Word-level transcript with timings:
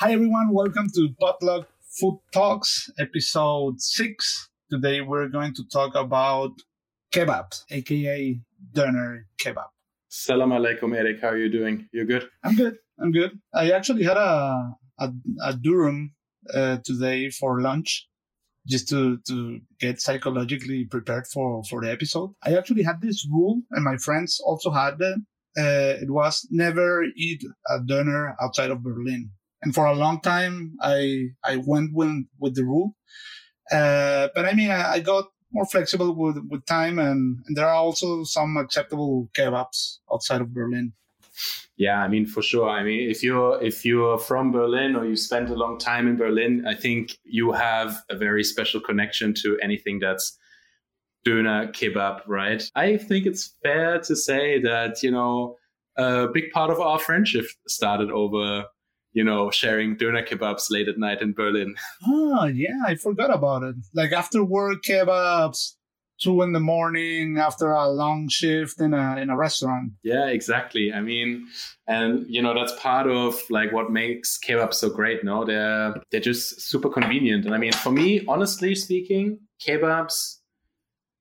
Hi, 0.00 0.12
everyone. 0.12 0.52
Welcome 0.52 0.86
to 0.94 1.08
Potluck 1.20 1.66
Food 1.98 2.20
Talks, 2.32 2.88
episode 3.00 3.80
six. 3.80 4.48
Today, 4.70 5.00
we're 5.00 5.26
going 5.26 5.54
to 5.54 5.64
talk 5.72 5.96
about 5.96 6.52
kebab, 7.12 7.46
aka 7.72 8.40
doner 8.72 9.26
kebab. 9.42 9.66
Salam 10.08 10.50
alaikum, 10.50 10.96
Eric. 10.96 11.20
How 11.20 11.30
are 11.30 11.36
you 11.36 11.50
doing? 11.50 11.88
You 11.92 12.04
good? 12.04 12.28
I'm 12.44 12.54
good. 12.54 12.76
I'm 13.00 13.10
good. 13.10 13.40
I 13.52 13.72
actually 13.72 14.04
had 14.04 14.16
a 14.16 14.70
a, 15.00 15.12
a 15.42 15.54
durum 15.54 16.10
uh, 16.54 16.76
today 16.84 17.30
for 17.30 17.60
lunch, 17.60 18.06
just 18.68 18.88
to 18.90 19.18
to 19.26 19.58
get 19.80 20.00
psychologically 20.00 20.84
prepared 20.84 21.26
for 21.26 21.64
for 21.64 21.80
the 21.82 21.90
episode. 21.90 22.30
I 22.44 22.54
actually 22.56 22.84
had 22.84 23.00
this 23.00 23.26
rule, 23.28 23.62
and 23.72 23.82
my 23.82 23.96
friends 23.96 24.40
also 24.46 24.70
had 24.70 24.94
it. 25.00 25.18
Uh, 25.58 25.98
it 26.00 26.08
was 26.08 26.46
never 26.52 27.02
eat 27.16 27.42
a 27.68 27.80
doner 27.80 28.36
outside 28.40 28.70
of 28.70 28.84
Berlin 28.84 29.32
and 29.62 29.74
for 29.74 29.86
a 29.86 29.94
long 29.94 30.20
time 30.20 30.76
I 30.80 31.28
I 31.44 31.56
went 31.56 31.94
with 31.94 32.24
with 32.38 32.54
the 32.54 32.64
rule. 32.64 32.94
Uh, 33.70 34.28
but 34.34 34.46
I 34.46 34.54
mean, 34.54 34.70
I, 34.70 34.92
I, 34.92 35.00
got 35.00 35.26
more 35.52 35.66
flexible 35.66 36.14
with 36.14 36.38
with 36.48 36.64
time, 36.64 36.98
and, 36.98 37.42
and 37.46 37.56
there 37.56 37.66
are 37.66 37.74
also 37.74 38.24
some 38.24 38.56
acceptable 38.56 39.28
kebabs 39.34 39.98
outside 40.10 40.40
of 40.40 40.54
Berlin. 40.54 40.94
Yeah, 41.76 41.98
I 42.02 42.08
mean 42.08 42.26
for 42.26 42.42
sure. 42.42 42.68
I 42.68 42.82
mean, 42.82 43.10
if 43.10 43.22
you're 43.22 43.62
if 43.62 43.84
you're 43.84 44.18
from 44.18 44.52
Berlin 44.52 44.96
or 44.96 45.04
you 45.04 45.16
spent 45.16 45.50
a 45.50 45.54
long 45.54 45.78
time 45.78 46.08
in 46.08 46.16
Berlin, 46.16 46.64
I 46.66 46.74
think 46.74 47.18
you 47.24 47.52
have 47.52 48.02
a 48.10 48.16
very 48.16 48.42
special 48.42 48.80
connection 48.80 49.34
to 49.42 49.58
anything 49.62 49.98
that's 50.00 50.36
doner 51.24 51.68
kebab, 51.68 52.22
right? 52.26 52.62
I 52.74 52.96
think 52.96 53.26
it's 53.26 53.54
fair 53.62 54.00
to 54.00 54.16
say 54.16 54.60
that 54.62 55.02
you 55.02 55.10
know 55.10 55.56
a 55.96 56.26
big 56.28 56.50
part 56.52 56.70
of 56.70 56.80
our 56.80 56.98
friendship 56.98 57.46
started 57.68 58.10
over 58.10 58.64
you 59.12 59.24
know, 59.24 59.50
sharing 59.50 59.96
doner 59.96 60.22
kebabs 60.22 60.70
late 60.70 60.88
at 60.88 60.98
night 60.98 61.22
in 61.22 61.32
Berlin. 61.32 61.76
Oh, 62.06 62.44
yeah, 62.54 62.82
I 62.86 62.94
forgot 62.94 63.32
about 63.32 63.62
it. 63.62 63.76
Like 63.94 64.12
after 64.12 64.44
work 64.44 64.82
kebabs, 64.82 65.74
two 66.20 66.42
in 66.42 66.52
the 66.52 66.60
morning 66.60 67.38
after 67.38 67.70
a 67.70 67.88
long 67.88 68.28
shift 68.28 68.80
in 68.80 68.92
a 68.92 69.16
in 69.16 69.30
a 69.30 69.36
restaurant. 69.36 69.92
Yeah, 70.02 70.26
exactly. 70.26 70.92
I 70.92 71.00
mean, 71.00 71.46
and 71.86 72.26
you 72.28 72.42
know 72.42 72.54
that's 72.54 72.78
part 72.80 73.06
of 73.06 73.40
like 73.50 73.72
what 73.72 73.90
makes 73.90 74.38
kebabs 74.38 74.74
so 74.74 74.90
great. 74.90 75.24
No, 75.24 75.44
they're 75.44 75.94
they're 76.10 76.20
just 76.20 76.60
super 76.60 76.88
convenient. 76.88 77.44
And 77.46 77.54
I 77.54 77.58
mean, 77.58 77.72
for 77.72 77.90
me, 77.90 78.24
honestly 78.26 78.74
speaking, 78.74 79.38
kebabs 79.66 80.36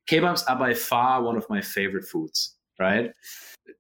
kebabs 0.10 0.44
are 0.48 0.58
by 0.58 0.74
far 0.74 1.22
one 1.22 1.38
of 1.38 1.46
my 1.50 1.62
favorite 1.62 2.06
foods. 2.06 2.56
Right? 2.80 3.12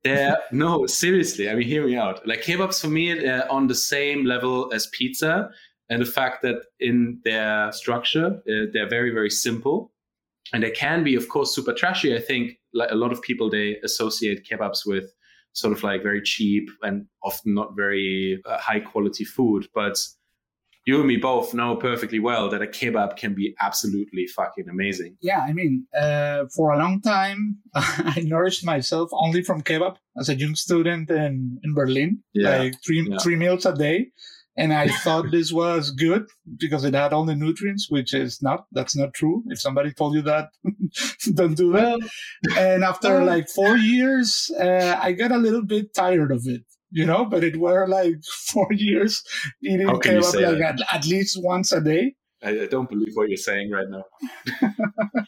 They're 0.04 0.38
no 0.52 0.86
seriously 0.86 1.50
i 1.50 1.56
mean 1.56 1.68
hear 1.68 1.86
me 1.86 1.96
out. 1.96 2.26
Like 2.28 2.42
kebabs 2.42 2.82
for 2.82 2.88
me 2.88 3.14
they're 3.14 3.52
on 3.52 3.68
the 3.68 3.76
same 3.76 4.26
level 4.26 4.72
as 4.74 4.88
pizza 4.88 5.50
and 5.90 6.02
the 6.02 6.06
fact 6.06 6.42
that 6.44 6.58
in 6.80 7.20
their 7.24 7.72
structure 7.72 8.42
uh, 8.50 8.66
they're 8.74 8.90
very 8.90 9.12
very 9.12 9.30
simple. 9.30 9.92
And 10.54 10.64
they 10.64 10.72
can 10.72 11.04
be 11.04 11.16
of 11.16 11.28
course 11.28 11.54
super 11.54 11.74
trashy. 11.74 12.16
I 12.16 12.20
think 12.22 12.54
like 12.74 12.92
a 12.92 12.96
lot 12.96 13.12
of 13.12 13.22
people 13.22 13.50
they 13.50 13.78
associate 13.84 14.48
kebabs 14.50 14.86
with 14.86 15.14
sort 15.54 15.74
of 15.76 15.84
like 15.84 16.04
very 16.04 16.22
cheap 16.22 16.70
and 16.84 17.08
often 17.24 17.54
not 17.54 17.76
very 17.76 18.42
uh, 18.46 18.58
high 18.60 18.80
quality 18.80 19.26
food 19.26 19.68
but 19.74 19.98
you 20.88 21.00
and 21.00 21.08
me 21.08 21.18
both 21.18 21.54
know 21.54 21.76
perfectly 21.76 22.18
well 22.18 22.50
that 22.50 22.62
a 22.62 22.66
kebab 22.66 23.18
can 23.18 23.34
be 23.34 23.54
absolutely 23.60 24.26
fucking 24.26 24.70
amazing. 24.70 25.18
Yeah, 25.22 25.42
I 25.42 25.52
mean, 25.52 25.86
uh, 25.94 26.46
for 26.56 26.72
a 26.72 26.78
long 26.78 27.02
time, 27.02 27.58
I 27.76 28.22
nourished 28.26 28.66
myself 28.66 29.10
only 29.12 29.44
from 29.44 29.62
kebab 29.64 29.98
as 30.18 30.30
a 30.30 30.36
young 30.36 30.56
student 30.56 31.12
in, 31.12 31.60
in 31.62 31.74
Berlin, 31.74 32.24
yeah. 32.34 32.60
like 32.60 32.76
three 32.86 33.06
yeah. 33.08 33.18
three 33.20 33.36
meals 33.36 33.66
a 33.66 33.76
day. 33.76 34.08
And 34.60 34.74
I 34.74 34.88
thought 34.88 35.30
this 35.30 35.52
was 35.52 35.92
good 35.92 36.26
because 36.58 36.84
it 36.84 36.96
had 36.96 37.14
all 37.14 37.26
the 37.26 37.36
nutrients, 37.36 37.92
which 37.92 38.14
is 38.16 38.42
not. 38.42 38.66
That's 38.72 38.95
not 38.95 39.14
true. 39.14 39.44
If 39.50 39.60
somebody 39.60 39.92
told 39.92 40.16
you 40.16 40.23
that, 40.23 40.50
don't 41.36 41.54
do 41.54 41.73
that. 41.73 42.00
and 42.58 42.84
after 42.84 43.23
like 43.23 43.50
four 43.50 43.78
years, 43.78 44.50
uh, 44.60 44.98
I 45.00 45.11
got 45.11 45.32
a 45.32 45.38
little 45.38 45.64
bit 45.64 45.94
tired 45.94 46.32
of 46.32 46.48
it 46.48 46.64
you 46.92 47.05
know, 47.05 47.25
but 47.25 47.43
it 47.43 47.58
were 47.58 47.87
like 47.87 48.15
four 48.48 48.67
years 48.71 49.23
eating 49.64 49.87
kebab 49.87 50.33
like 50.33 50.61
at, 50.61 50.80
at, 50.93 51.05
least 51.05 51.39
once 51.42 51.71
a 51.71 51.81
day. 51.81 52.15
I, 52.43 52.61
I 52.61 52.67
don't 52.67 52.89
believe 52.89 53.14
what 53.14 53.30
you're 53.30 53.37
saying 53.37 53.71
right 53.71 53.87
now. 53.89 54.03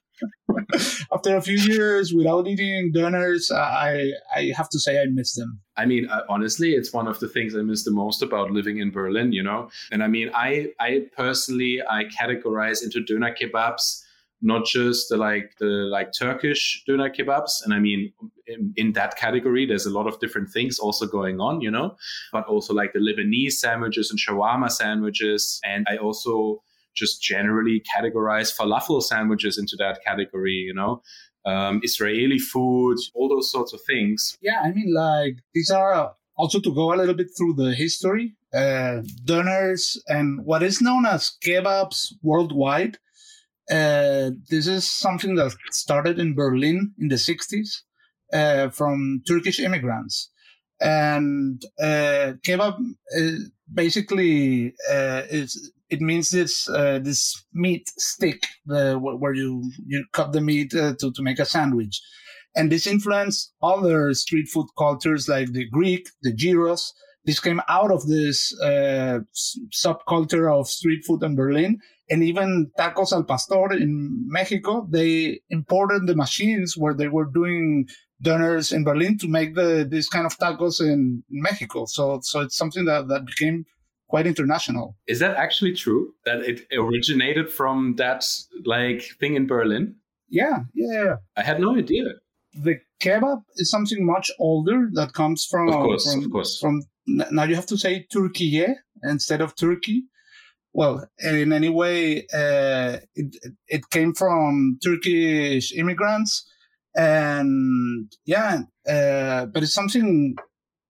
After 1.11 1.35
a 1.35 1.41
few 1.41 1.57
years 1.57 2.13
without 2.13 2.47
eating 2.47 2.91
doners, 2.95 3.51
I 3.51 4.11
I 4.35 4.51
have 4.55 4.69
to 4.69 4.79
say 4.79 5.01
I 5.01 5.05
miss 5.05 5.33
them. 5.33 5.59
I 5.75 5.85
mean, 5.85 6.07
honestly, 6.27 6.73
it's 6.73 6.93
one 6.93 7.07
of 7.07 7.19
the 7.19 7.27
things 7.27 7.55
I 7.55 7.61
miss 7.61 7.83
the 7.83 7.91
most 7.91 8.21
about 8.21 8.51
living 8.51 8.77
in 8.77 8.91
Berlin. 8.91 9.31
You 9.31 9.43
know, 9.43 9.69
and 9.91 10.03
I 10.03 10.07
mean, 10.07 10.29
I 10.33 10.67
I 10.79 11.07
personally 11.15 11.81
I 11.89 12.03
categorize 12.05 12.83
into 12.83 13.03
doner 13.03 13.33
kebabs 13.33 14.03
not 14.41 14.65
just 14.65 15.09
the 15.09 15.17
like 15.17 15.55
the 15.59 15.65
like 15.65 16.11
Turkish 16.17 16.83
doner 16.87 17.09
kebabs. 17.09 17.63
And 17.63 17.73
I 17.73 17.79
mean, 17.79 18.13
in, 18.47 18.73
in, 18.77 18.93
that 18.93 19.17
category, 19.17 19.65
there's 19.65 19.85
a 19.85 19.89
lot 19.89 20.07
of 20.07 20.19
different 20.19 20.49
things 20.49 20.79
also 20.79 21.05
going 21.05 21.39
on, 21.39 21.61
you 21.61 21.69
know, 21.69 21.95
but 22.31 22.45
also 22.45 22.73
like 22.73 22.93
the 22.93 22.99
Lebanese 22.99 23.53
sandwiches 23.53 24.09
and 24.09 24.19
shawarma 24.19 24.71
sandwiches. 24.71 25.59
And 25.63 25.85
I 25.89 25.97
also 25.97 26.63
just 26.95 27.21
generally 27.21 27.83
categorize 27.95 28.55
falafel 28.55 29.01
sandwiches 29.03 29.57
into 29.57 29.75
that 29.77 30.03
category, 30.03 30.53
you 30.53 30.73
know. 30.73 31.01
Um, 31.45 31.79
Israeli 31.83 32.37
food, 32.37 32.97
all 33.15 33.29
those 33.29 33.51
sorts 33.51 33.73
of 33.73 33.79
things. 33.87 34.37
Yeah, 34.41 34.59
I 34.61 34.71
mean, 34.71 34.93
like 34.93 35.37
these 35.53 35.71
are 35.71 36.13
also 36.35 36.59
to 36.59 36.73
go 36.73 36.93
a 36.93 36.97
little 36.97 37.15
bit 37.15 37.27
through 37.37 37.53
the 37.53 37.73
history. 37.73 38.35
Uh, 38.51 39.03
doners 39.25 39.95
and 40.07 40.43
what 40.43 40.63
is 40.63 40.81
known 40.81 41.05
as 41.05 41.37
kebabs 41.45 42.13
worldwide 42.23 42.97
uh, 43.69 44.31
this 44.49 44.67
is 44.67 44.89
something 44.89 45.35
that 45.35 45.55
started 45.71 46.19
in 46.19 46.33
Berlin 46.33 46.93
in 46.99 47.07
the 47.07 47.15
60s 47.15 47.81
uh, 48.33 48.69
from 48.69 49.21
Turkish 49.27 49.59
immigrants. 49.59 50.31
And 50.81 51.61
uh, 51.79 52.33
kebab 52.45 52.77
basically 53.73 54.73
uh, 54.89 55.23
is 55.29 55.71
it 55.89 56.01
means 56.01 56.29
this 56.29 56.69
uh, 56.69 56.99
this 56.99 57.43
meat 57.53 57.89
stick 57.97 58.43
where 58.65 59.33
you 59.33 59.71
you 59.85 60.05
cut 60.13 60.31
the 60.31 60.41
meat 60.41 60.71
to 60.71 60.95
to 60.97 61.21
make 61.21 61.39
a 61.39 61.45
sandwich, 61.45 62.01
and 62.55 62.71
this 62.71 62.87
influenced 62.87 63.51
other 63.61 64.13
street 64.13 64.47
food 64.47 64.67
cultures 64.77 65.27
like 65.27 65.51
the 65.51 65.67
Greek, 65.69 66.07
the 66.21 66.33
gyros. 66.33 66.93
This 67.25 67.41
came 67.41 67.61
out 67.67 67.91
of 67.91 68.07
this 68.07 68.53
subculture 69.75 70.57
of 70.57 70.69
street 70.69 71.03
food 71.05 71.21
in 71.23 71.35
Berlin, 71.35 71.79
and 72.09 72.23
even 72.23 72.71
tacos 72.77 73.11
al 73.11 73.23
pastor 73.23 73.73
in 73.73 74.25
Mexico, 74.27 74.87
they 74.89 75.41
imported 75.49 76.07
the 76.07 76.15
machines 76.15 76.75
where 76.75 76.93
they 76.93 77.07
were 77.07 77.25
doing 77.25 77.87
doners 78.23 78.73
in 78.73 78.83
Berlin 78.83 79.17
to 79.19 79.27
make 79.27 79.55
the 79.55 79.87
this 79.89 80.09
kind 80.09 80.25
of 80.25 80.37
tacos 80.37 80.81
in 80.81 81.23
Mexico. 81.29 81.85
So 81.85 82.19
so 82.21 82.41
it's 82.41 82.57
something 82.57 82.85
that, 82.85 83.07
that 83.07 83.25
became 83.25 83.65
quite 84.07 84.27
international. 84.27 84.97
Is 85.07 85.19
that 85.19 85.37
actually 85.37 85.73
true? 85.73 86.13
That 86.25 86.39
it 86.41 86.65
originated 86.73 87.51
from 87.51 87.95
that 87.97 88.25
like 88.65 89.03
thing 89.19 89.35
in 89.35 89.47
Berlin? 89.47 89.95
Yeah, 90.29 90.59
yeah. 90.73 91.15
I 91.37 91.43
had 91.43 91.59
no 91.59 91.77
idea. 91.77 92.03
The 92.53 92.79
kebab 93.01 93.41
is 93.57 93.69
something 93.69 94.05
much 94.05 94.31
older 94.39 94.89
that 94.93 95.13
comes 95.13 95.45
from 95.49 95.69
of 95.69 95.75
course, 95.75 96.11
from, 96.11 96.23
of 96.25 96.31
course. 96.31 96.59
from 96.59 96.81
now 97.07 97.43
you 97.43 97.55
have 97.55 97.67
to 97.67 97.77
say 97.77 98.05
Türkiye 98.11 98.75
instead 99.03 99.41
of 99.41 99.55
Turkey 99.55 100.03
well, 100.73 101.07
in 101.19 101.51
any 101.51 101.69
way, 101.69 102.27
uh, 102.33 102.97
it, 103.15 103.35
it 103.67 103.89
came 103.89 104.13
from 104.13 104.79
Turkish 104.83 105.73
immigrants. 105.73 106.45
And 106.95 108.11
yeah, 108.25 108.61
uh, 108.87 109.45
but 109.45 109.63
it's 109.63 109.73
something 109.73 110.35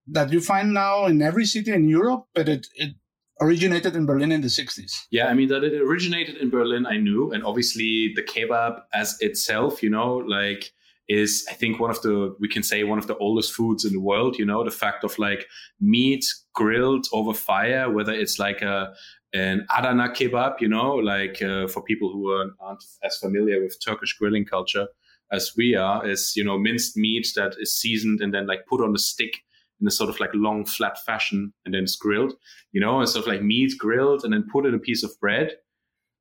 that 0.08 0.32
you 0.32 0.42
find 0.42 0.74
now 0.74 1.06
in 1.06 1.22
every 1.22 1.46
city 1.46 1.72
in 1.72 1.88
Europe, 1.88 2.26
but 2.34 2.50
it, 2.50 2.68
it 2.76 2.96
originated 3.42 3.96
in 3.96 4.06
Berlin 4.06 4.32
in 4.32 4.42
the 4.42 4.48
60s. 4.48 4.92
Yeah, 5.12 5.28
I 5.28 5.34
mean, 5.34 5.50
that 5.50 5.64
it 5.64 5.82
originated 5.82 6.38
in 6.38 6.50
Berlin, 6.50 6.86
I 6.86 6.98
knew. 6.98 7.32
And 7.32 7.44
obviously, 7.44 8.14
the 8.16 8.24
kebab 8.24 8.82
as 8.94 9.18
itself, 9.20 9.84
you 9.84 9.90
know, 9.90 10.18
like, 10.18 10.72
is 11.08 11.46
I 11.50 11.54
think 11.54 11.80
one 11.80 11.90
of 11.90 12.02
the 12.04 12.36
we 12.40 12.48
can 12.48 12.62
say 12.62 12.84
one 12.84 13.00
of 13.00 13.08
the 13.08 13.18
oldest 13.18 13.52
foods 13.54 13.84
in 13.84 13.92
the 13.92 14.00
world. 14.00 14.38
You 14.38 14.46
know, 14.46 14.64
the 14.64 14.72
fact 14.72 15.04
of 15.04 15.18
like 15.18 15.48
meat 15.82 16.24
grilled 16.54 17.08
over 17.12 17.34
fire, 17.34 17.90
whether 17.92 18.14
it's 18.14 18.38
like 18.38 18.62
a 18.62 18.94
an 19.34 19.66
Adana 19.76 20.10
kebab, 20.10 20.60
you 20.60 20.68
know, 20.68 20.96
like 20.96 21.42
uh, 21.42 21.68
for 21.68 21.84
people 21.84 22.12
who 22.12 22.32
aren't 22.32 22.84
as 23.04 23.18
familiar 23.18 23.62
with 23.62 23.78
Turkish 23.84 24.18
grilling 24.18 24.46
culture 24.46 24.88
as 25.32 25.54
we 25.56 25.76
are, 25.76 26.08
is, 26.08 26.34
you 26.36 26.44
know, 26.44 26.58
minced 26.58 26.98
meat 26.98 27.28
that 27.36 27.56
is 27.60 27.76
seasoned 27.76 28.22
and 28.22 28.34
then 28.34 28.48
like 28.48 28.66
put 28.68 28.82
on 28.82 28.96
a 28.96 29.00
stick 29.00 29.34
in 29.80 29.88
a 29.88 29.92
sort 29.92 30.10
of 30.10 30.20
like 30.20 30.32
long 30.34 30.66
flat 30.66 30.98
fashion 31.06 31.54
and 31.66 31.74
then 31.74 31.84
it's 31.84 31.96
grilled, 31.96 32.34
you 32.72 32.82
know, 32.82 33.00
and 33.00 33.08
sort 33.08 33.26
of 33.26 33.32
like 33.32 33.44
meat 33.44 33.74
grilled 33.78 34.24
and 34.24 34.34
then 34.34 34.46
put 34.52 34.66
in 34.66 34.74
a 34.74 34.80
piece 34.80 35.04
of 35.04 35.12
bread 35.20 35.52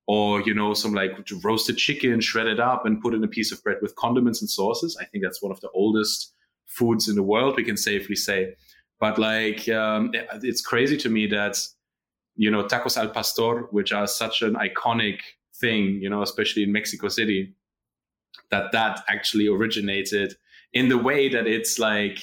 or, 0.07 0.43
you 0.43 0.55
know, 0.55 0.75
some 0.75 0.93
like 0.93 1.13
roasted 1.43 1.77
chicken 1.77 2.21
shredded 2.21 2.61
up 2.61 2.85
and 2.85 3.01
put 3.01 3.15
in 3.15 3.25
a 3.25 3.29
piece 3.29 3.53
of 3.53 3.63
bread 3.63 3.79
with 3.81 3.97
condiments 3.97 4.41
and 4.41 4.51
sauces. 4.51 4.97
I 5.01 5.07
think 5.07 5.25
that's 5.25 5.43
one 5.43 5.53
of 5.53 5.61
the 5.61 5.71
oldest 5.71 6.35
foods 6.67 7.09
in 7.09 7.17
the 7.17 7.23
world, 7.23 7.57
we 7.57 7.65
can 7.65 7.77
safely 7.77 8.17
say. 8.17 8.55
But 9.01 9.19
like, 9.19 9.69
um, 9.69 10.13
it's 10.43 10.61
crazy 10.61 10.97
to 10.99 11.09
me 11.09 11.27
that 11.29 11.59
you 12.39 12.51
know, 12.51 12.63
tacos 12.65 12.97
al 12.97 13.11
pastor, 13.11 13.67
which 13.73 13.93
are 13.93 14.07
such 14.07 14.43
an 14.43 14.55
iconic 14.55 15.19
thing, 15.61 15.99
you 16.01 16.09
know, 16.09 16.23
especially 16.23 16.63
in 16.63 16.73
Mexico 16.73 17.09
City, 17.09 17.53
that 18.51 18.73
that 18.73 19.03
actually 19.09 19.49
originated 19.49 20.35
in 20.73 20.89
the 20.89 20.97
way 20.97 21.29
that 21.29 21.47
it's 21.47 21.79
like 21.79 22.19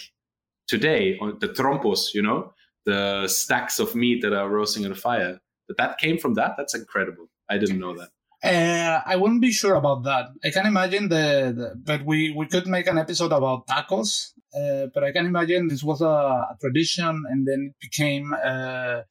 today 0.67 1.17
on 1.19 1.37
the 1.39 1.49
trompos, 1.49 2.13
you 2.13 2.21
know, 2.21 2.53
the 2.85 3.27
stacks 3.27 3.77
of 3.77 3.93
meat 3.93 4.21
that 4.21 4.33
are 4.33 4.49
roasting 4.49 4.85
on 4.85 4.91
a 4.93 4.95
fire. 4.95 5.39
That 5.67 5.77
that 5.77 5.97
came 5.97 6.17
from 6.17 6.35
that. 6.35 6.55
That's 6.57 6.73
incredible. 6.73 7.27
I 7.49 7.57
didn't 7.57 7.79
know 7.79 7.95
that. 7.97 8.09
Uh, 8.43 9.01
I 9.05 9.15
wouldn't 9.15 9.41
be 9.41 9.51
sure 9.51 9.75
about 9.75 10.03
that. 10.03 10.27
I 10.43 10.51
can 10.51 10.65
imagine 10.65 11.09
the, 11.09 11.53
the 11.57 11.75
but 11.75 12.05
we 12.05 12.31
we 12.31 12.45
could 12.45 12.67
make 12.67 12.87
an 12.87 12.97
episode 12.97 13.33
about 13.33 13.67
tacos. 13.67 14.31
Uh, 14.55 14.87
but 14.93 15.03
I 15.03 15.11
can 15.11 15.25
imagine 15.25 15.67
this 15.67 15.83
was 15.83 16.01
a, 16.01 16.05
a 16.05 16.57
tradition, 16.61 17.23
and 17.29 17.45
then 17.47 17.73
it 17.73 17.75
became 17.81 18.33
uh, 18.33 19.01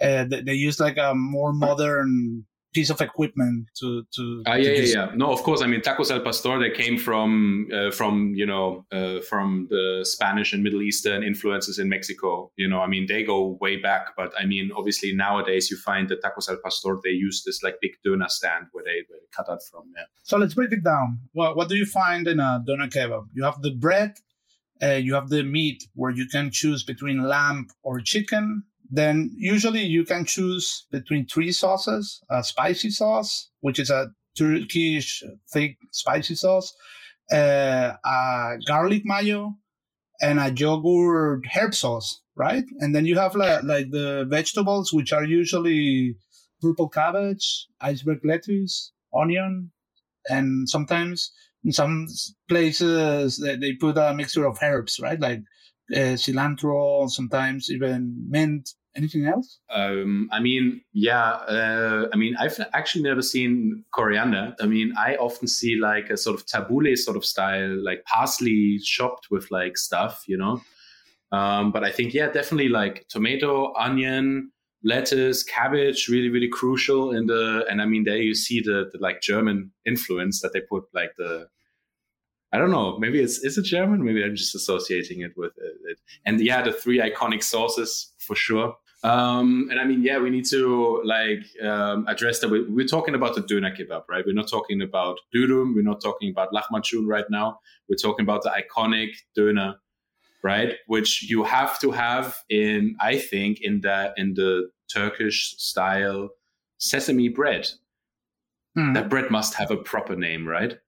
uh 0.00 0.24
they, 0.28 0.54
used 0.54 0.80
like 0.80 0.96
a 0.96 1.14
more 1.14 1.52
modern 1.52 2.44
piece 2.72 2.90
of 2.90 3.00
equipment 3.00 3.66
to 3.78 4.04
to. 4.14 4.42
Ah, 4.46 4.54
yeah, 4.54 4.70
yeah, 4.70 4.94
yeah. 4.96 5.10
No, 5.14 5.32
of 5.32 5.42
course. 5.42 5.60
I 5.62 5.66
mean, 5.66 5.80
tacos 5.80 6.10
al 6.10 6.20
pastor. 6.20 6.58
They 6.58 6.70
came 6.70 6.98
from 6.98 7.68
uh, 7.72 7.90
from 7.90 8.32
you 8.34 8.46
know 8.46 8.86
uh, 8.92 9.20
from 9.20 9.66
the 9.70 10.04
Spanish 10.04 10.52
and 10.52 10.62
Middle 10.62 10.82
Eastern 10.82 11.22
influences 11.22 11.78
in 11.78 11.88
Mexico. 11.88 12.50
You 12.56 12.68
know, 12.68 12.80
I 12.80 12.86
mean, 12.86 13.06
they 13.06 13.22
go 13.22 13.58
way 13.60 13.76
back. 13.76 14.16
But 14.16 14.32
I 14.38 14.46
mean, 14.46 14.70
obviously 14.76 15.14
nowadays 15.14 15.70
you 15.70 15.76
find 15.76 16.08
the 16.08 16.16
tacos 16.16 16.48
al 16.48 16.58
pastor. 16.62 16.98
They 17.02 17.10
use 17.10 17.42
this 17.44 17.62
like 17.62 17.76
big 17.80 17.92
doner 18.04 18.28
stand 18.28 18.66
where 18.72 18.84
they, 18.84 19.02
where 19.08 19.20
they 19.20 19.28
cut 19.36 19.50
out 19.50 19.62
from. 19.70 19.84
Yeah. 19.96 20.04
So 20.22 20.38
let's 20.38 20.54
break 20.54 20.72
it 20.72 20.84
down. 20.84 21.20
What 21.32 21.56
what 21.56 21.68
do 21.68 21.76
you 21.76 21.86
find 21.86 22.26
in 22.26 22.40
a 22.40 22.62
doner 22.66 22.88
kebab? 22.88 23.26
You 23.34 23.44
have 23.44 23.60
the 23.62 23.72
bread. 23.72 24.14
Uh, 24.82 24.94
you 24.94 25.14
have 25.14 25.28
the 25.28 25.42
meat 25.42 25.84
where 25.94 26.10
you 26.10 26.26
can 26.26 26.50
choose 26.50 26.82
between 26.82 27.22
lamb 27.22 27.68
or 27.82 28.00
chicken 28.00 28.64
then 28.92 29.30
usually 29.38 29.80
you 29.80 30.04
can 30.04 30.26
choose 30.26 30.86
between 30.92 31.26
three 31.26 31.50
sauces, 31.50 32.20
a 32.30 32.44
spicy 32.44 32.90
sauce, 32.90 33.48
which 33.60 33.78
is 33.78 33.88
a 33.88 34.10
Turkish 34.36 35.22
thick 35.50 35.78
spicy 35.92 36.34
sauce, 36.34 36.74
uh, 37.32 37.92
a 38.04 38.56
garlic 38.66 39.02
mayo, 39.06 39.54
and 40.20 40.38
a 40.38 40.52
yogurt 40.52 41.46
herb 41.54 41.74
sauce, 41.74 42.20
right? 42.36 42.64
And 42.80 42.94
then 42.94 43.06
you 43.06 43.18
have 43.18 43.34
like, 43.34 43.62
like 43.62 43.90
the 43.90 44.26
vegetables, 44.28 44.92
which 44.92 45.10
are 45.14 45.24
usually 45.24 46.16
purple 46.60 46.90
cabbage, 46.90 47.66
iceberg 47.80 48.20
lettuce, 48.24 48.92
onion, 49.14 49.70
and 50.28 50.68
sometimes 50.68 51.32
in 51.64 51.72
some 51.72 52.06
places 52.48 53.38
they 53.38 53.72
put 53.74 53.96
a 53.98 54.14
mixture 54.14 54.46
of 54.46 54.58
herbs, 54.62 54.98
right? 55.00 55.20
Like 55.20 55.40
uh, 55.92 56.16
cilantro, 56.16 57.08
sometimes 57.10 57.70
even 57.70 58.26
mint, 58.28 58.70
Anything 58.94 59.26
else? 59.26 59.58
Um, 59.70 60.28
I 60.32 60.40
mean, 60.40 60.82
yeah. 60.92 61.30
Uh, 61.30 62.08
I 62.12 62.16
mean, 62.16 62.36
I've 62.38 62.60
actually 62.74 63.04
never 63.04 63.22
seen 63.22 63.84
coriander. 63.94 64.54
I 64.60 64.66
mean, 64.66 64.92
I 64.98 65.16
often 65.16 65.48
see 65.48 65.76
like 65.76 66.10
a 66.10 66.16
sort 66.18 66.38
of 66.38 66.44
tabbouleh 66.44 66.98
sort 66.98 67.16
of 67.16 67.24
style, 67.24 67.82
like 67.82 68.04
parsley 68.04 68.78
chopped 68.82 69.28
with 69.30 69.50
like 69.50 69.78
stuff, 69.78 70.24
you 70.26 70.36
know. 70.36 70.60
Um, 71.32 71.72
but 71.72 71.84
I 71.84 71.90
think, 71.90 72.12
yeah, 72.12 72.28
definitely 72.28 72.68
like 72.68 73.06
tomato, 73.08 73.72
onion, 73.74 74.51
lettuce, 74.84 75.42
cabbage, 75.42 76.08
really, 76.08 76.28
really 76.28 76.48
crucial 76.48 77.12
in 77.12 77.26
the. 77.26 77.64
And 77.70 77.80
I 77.80 77.86
mean, 77.86 78.04
there 78.04 78.16
you 78.16 78.34
see 78.34 78.60
the, 78.60 78.90
the 78.92 78.98
like 78.98 79.20
German 79.20 79.70
influence 79.86 80.40
that 80.42 80.52
they 80.52 80.60
put 80.60 80.84
like 80.92 81.12
the 81.16 81.48
I 82.52 82.58
don't 82.58 82.70
know. 82.70 82.98
Maybe 82.98 83.20
it's 83.20 83.38
is 83.38 83.56
it 83.56 83.64
German? 83.64 84.04
Maybe 84.04 84.22
I'm 84.22 84.36
just 84.36 84.54
associating 84.54 85.22
it 85.22 85.32
with 85.36 85.52
it. 85.56 85.98
And 86.26 86.40
yeah, 86.40 86.62
the 86.62 86.72
three 86.72 86.98
iconic 86.98 87.42
sauces 87.42 88.12
for 88.18 88.36
sure. 88.36 88.74
Um, 89.04 89.68
and 89.70 89.80
I 89.80 89.84
mean, 89.84 90.02
yeah, 90.02 90.18
we 90.18 90.30
need 90.30 90.44
to 90.50 91.02
like 91.04 91.44
um, 91.62 92.06
address 92.08 92.38
that. 92.40 92.50
We, 92.50 92.84
are 92.84 92.86
talking 92.86 93.14
about 93.14 93.34
the 93.34 93.40
doner 93.40 93.74
kebab, 93.74 94.02
right? 94.08 94.24
We're 94.24 94.34
not 94.34 94.48
talking 94.48 94.82
about 94.82 95.18
dürüm. 95.34 95.74
We're 95.74 95.82
not 95.82 96.00
talking 96.02 96.30
about 96.30 96.52
lahmacun 96.52 97.06
right 97.06 97.24
now. 97.28 97.58
We're 97.88 97.96
talking 97.96 98.24
about 98.24 98.42
the 98.42 98.50
iconic 98.50 99.10
doner, 99.34 99.76
right? 100.42 100.74
Which 100.86 101.22
you 101.22 101.44
have 101.44 101.78
to 101.80 101.92
have 101.92 102.36
in, 102.48 102.96
I 103.00 103.18
think, 103.18 103.58
in 103.60 103.80
the 103.80 104.12
in 104.16 104.34
the 104.34 104.70
Turkish 104.92 105.54
style 105.58 106.30
sesame 106.78 107.28
bread. 107.28 107.68
Mm. 108.76 108.94
That 108.94 109.08
bread 109.08 109.30
must 109.30 109.54
have 109.54 109.70
a 109.70 109.76
proper 109.76 110.16
name, 110.16 110.48
right? 110.48 110.78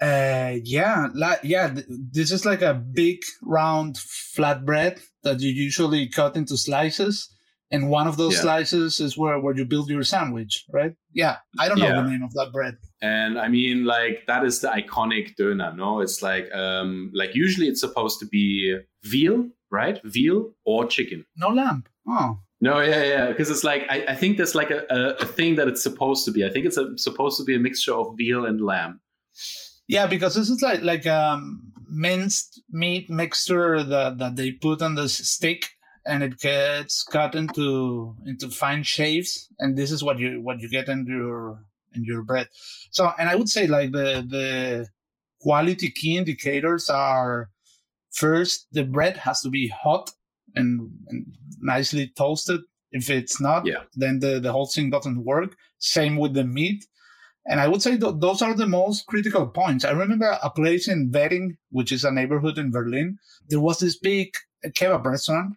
Uh, 0.00 0.56
yeah, 0.64 1.08
la- 1.14 1.36
yeah. 1.42 1.70
Th- 1.70 1.86
this 1.88 2.30
is 2.30 2.44
like 2.44 2.62
a 2.62 2.74
big 2.74 3.18
round 3.42 3.96
flatbread 3.96 5.00
that 5.22 5.40
you 5.40 5.50
usually 5.50 6.08
cut 6.08 6.36
into 6.36 6.56
slices, 6.56 7.30
and 7.70 7.90
one 7.90 8.06
of 8.06 8.16
those 8.16 8.34
yeah. 8.34 8.40
slices 8.40 9.00
is 9.00 9.16
where 9.16 9.38
where 9.38 9.54
you 9.54 9.64
build 9.64 9.90
your 9.90 10.02
sandwich, 10.02 10.64
right? 10.72 10.94
Yeah, 11.12 11.36
I 11.58 11.68
don't 11.68 11.78
know 11.78 11.86
yeah. 11.86 12.02
the 12.02 12.08
name 12.08 12.22
of 12.22 12.32
that 12.34 12.50
bread. 12.52 12.76
And 13.02 13.38
I 13.38 13.48
mean, 13.48 13.84
like 13.84 14.24
that 14.26 14.44
is 14.44 14.60
the 14.60 14.68
iconic 14.68 15.36
doner. 15.36 15.74
No, 15.74 16.00
it's 16.00 16.22
like 16.22 16.52
um 16.54 17.10
like 17.14 17.34
usually 17.34 17.68
it's 17.68 17.80
supposed 17.80 18.20
to 18.20 18.26
be 18.26 18.78
veal, 19.04 19.48
right? 19.70 20.00
Veal 20.04 20.52
or 20.64 20.86
chicken. 20.86 21.24
No 21.36 21.48
lamb. 21.48 21.84
Oh. 22.08 22.40
No, 22.60 22.80
yeah, 22.80 23.04
yeah, 23.04 23.28
because 23.28 23.50
it's 23.50 23.62
like 23.62 23.84
I, 23.88 24.04
I 24.08 24.14
think 24.16 24.36
there's 24.36 24.56
like 24.56 24.72
a, 24.72 24.84
a, 24.90 25.22
a, 25.22 25.24
thing 25.24 25.54
that 25.56 25.68
it's 25.68 25.80
supposed 25.80 26.24
to 26.24 26.32
be. 26.32 26.44
I 26.44 26.50
think 26.50 26.66
it's 26.66 26.76
a, 26.76 26.98
supposed 26.98 27.38
to 27.38 27.44
be 27.44 27.54
a 27.54 27.58
mixture 27.60 27.94
of 27.94 28.16
veal 28.16 28.46
and 28.46 28.60
lamb. 28.60 29.00
Yeah, 29.86 30.08
because 30.08 30.34
this 30.34 30.50
is 30.50 30.60
like 30.60 30.82
like 30.82 31.06
um 31.06 31.72
minced 31.88 32.60
meat 32.70 33.08
mixture 33.08 33.82
that, 33.84 34.18
that 34.18 34.34
they 34.34 34.52
put 34.52 34.82
on 34.82 34.96
the 34.96 35.08
stick 35.08 35.70
and 36.08 36.22
it 36.22 36.38
gets 36.38 37.02
cut 37.02 37.34
into 37.34 38.16
into 38.26 38.48
fine 38.48 38.82
shapes 38.82 39.48
and 39.58 39.76
this 39.76 39.92
is 39.92 40.02
what 40.02 40.18
you 40.18 40.40
what 40.40 40.60
you 40.60 40.68
get 40.68 40.88
in 40.88 41.06
your 41.06 41.62
in 41.94 42.04
your 42.04 42.22
bread. 42.22 42.48
So 42.90 43.12
and 43.18 43.28
I 43.28 43.36
would 43.36 43.48
say 43.48 43.66
like 43.66 43.92
the 43.92 44.26
the 44.28 44.88
quality 45.40 45.90
key 45.90 46.16
indicators 46.16 46.90
are 46.90 47.50
first 48.10 48.66
the 48.72 48.84
bread 48.84 49.16
has 49.18 49.40
to 49.42 49.50
be 49.50 49.68
hot 49.68 50.10
and, 50.54 50.90
and 51.08 51.26
nicely 51.60 52.12
toasted. 52.16 52.60
If 52.90 53.10
it's 53.10 53.38
not, 53.38 53.66
yeah. 53.66 53.82
then 53.94 54.20
the, 54.20 54.40
the 54.40 54.50
whole 54.50 54.66
thing 54.66 54.88
doesn't 54.88 55.22
work. 55.22 55.54
Same 55.78 56.16
with 56.16 56.32
the 56.32 56.44
meat. 56.44 56.86
And 57.44 57.60
I 57.60 57.68
would 57.68 57.82
say 57.82 57.98
th- 57.98 58.14
those 58.18 58.40
are 58.40 58.54
the 58.54 58.66
most 58.66 59.06
critical 59.06 59.46
points. 59.46 59.84
I 59.84 59.90
remember 59.90 60.38
a 60.42 60.50
place 60.50 60.88
in 60.88 61.10
Wedding, 61.12 61.58
which 61.70 61.92
is 61.92 62.04
a 62.04 62.10
neighborhood 62.10 62.56
in 62.56 62.70
Berlin. 62.70 63.18
There 63.48 63.60
was 63.60 63.78
this 63.78 63.98
big 63.98 64.32
kebab 64.66 65.04
restaurant 65.04 65.56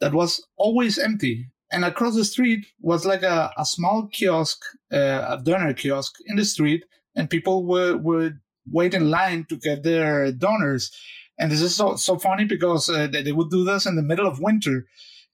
that 0.00 0.12
was 0.12 0.44
always 0.56 0.98
empty. 0.98 1.50
And 1.72 1.84
across 1.84 2.16
the 2.16 2.24
street 2.24 2.66
was 2.80 3.06
like 3.06 3.22
a, 3.22 3.52
a 3.56 3.64
small 3.64 4.08
kiosk, 4.10 4.62
uh, 4.92 5.36
a 5.38 5.40
doner 5.42 5.72
kiosk 5.72 6.16
in 6.26 6.36
the 6.36 6.44
street, 6.44 6.84
and 7.14 7.30
people 7.30 7.64
would, 7.66 8.02
would 8.02 8.40
wait 8.70 8.94
in 8.94 9.10
line 9.10 9.44
to 9.48 9.56
get 9.56 9.82
their 9.82 10.32
doners. 10.32 10.92
And 11.38 11.50
this 11.50 11.62
is 11.62 11.74
so, 11.74 11.96
so 11.96 12.18
funny 12.18 12.44
because 12.44 12.88
uh, 12.88 13.06
they, 13.06 13.22
they 13.22 13.32
would 13.32 13.50
do 13.50 13.64
this 13.64 13.86
in 13.86 13.96
the 13.96 14.02
middle 14.02 14.26
of 14.26 14.40
winter. 14.40 14.86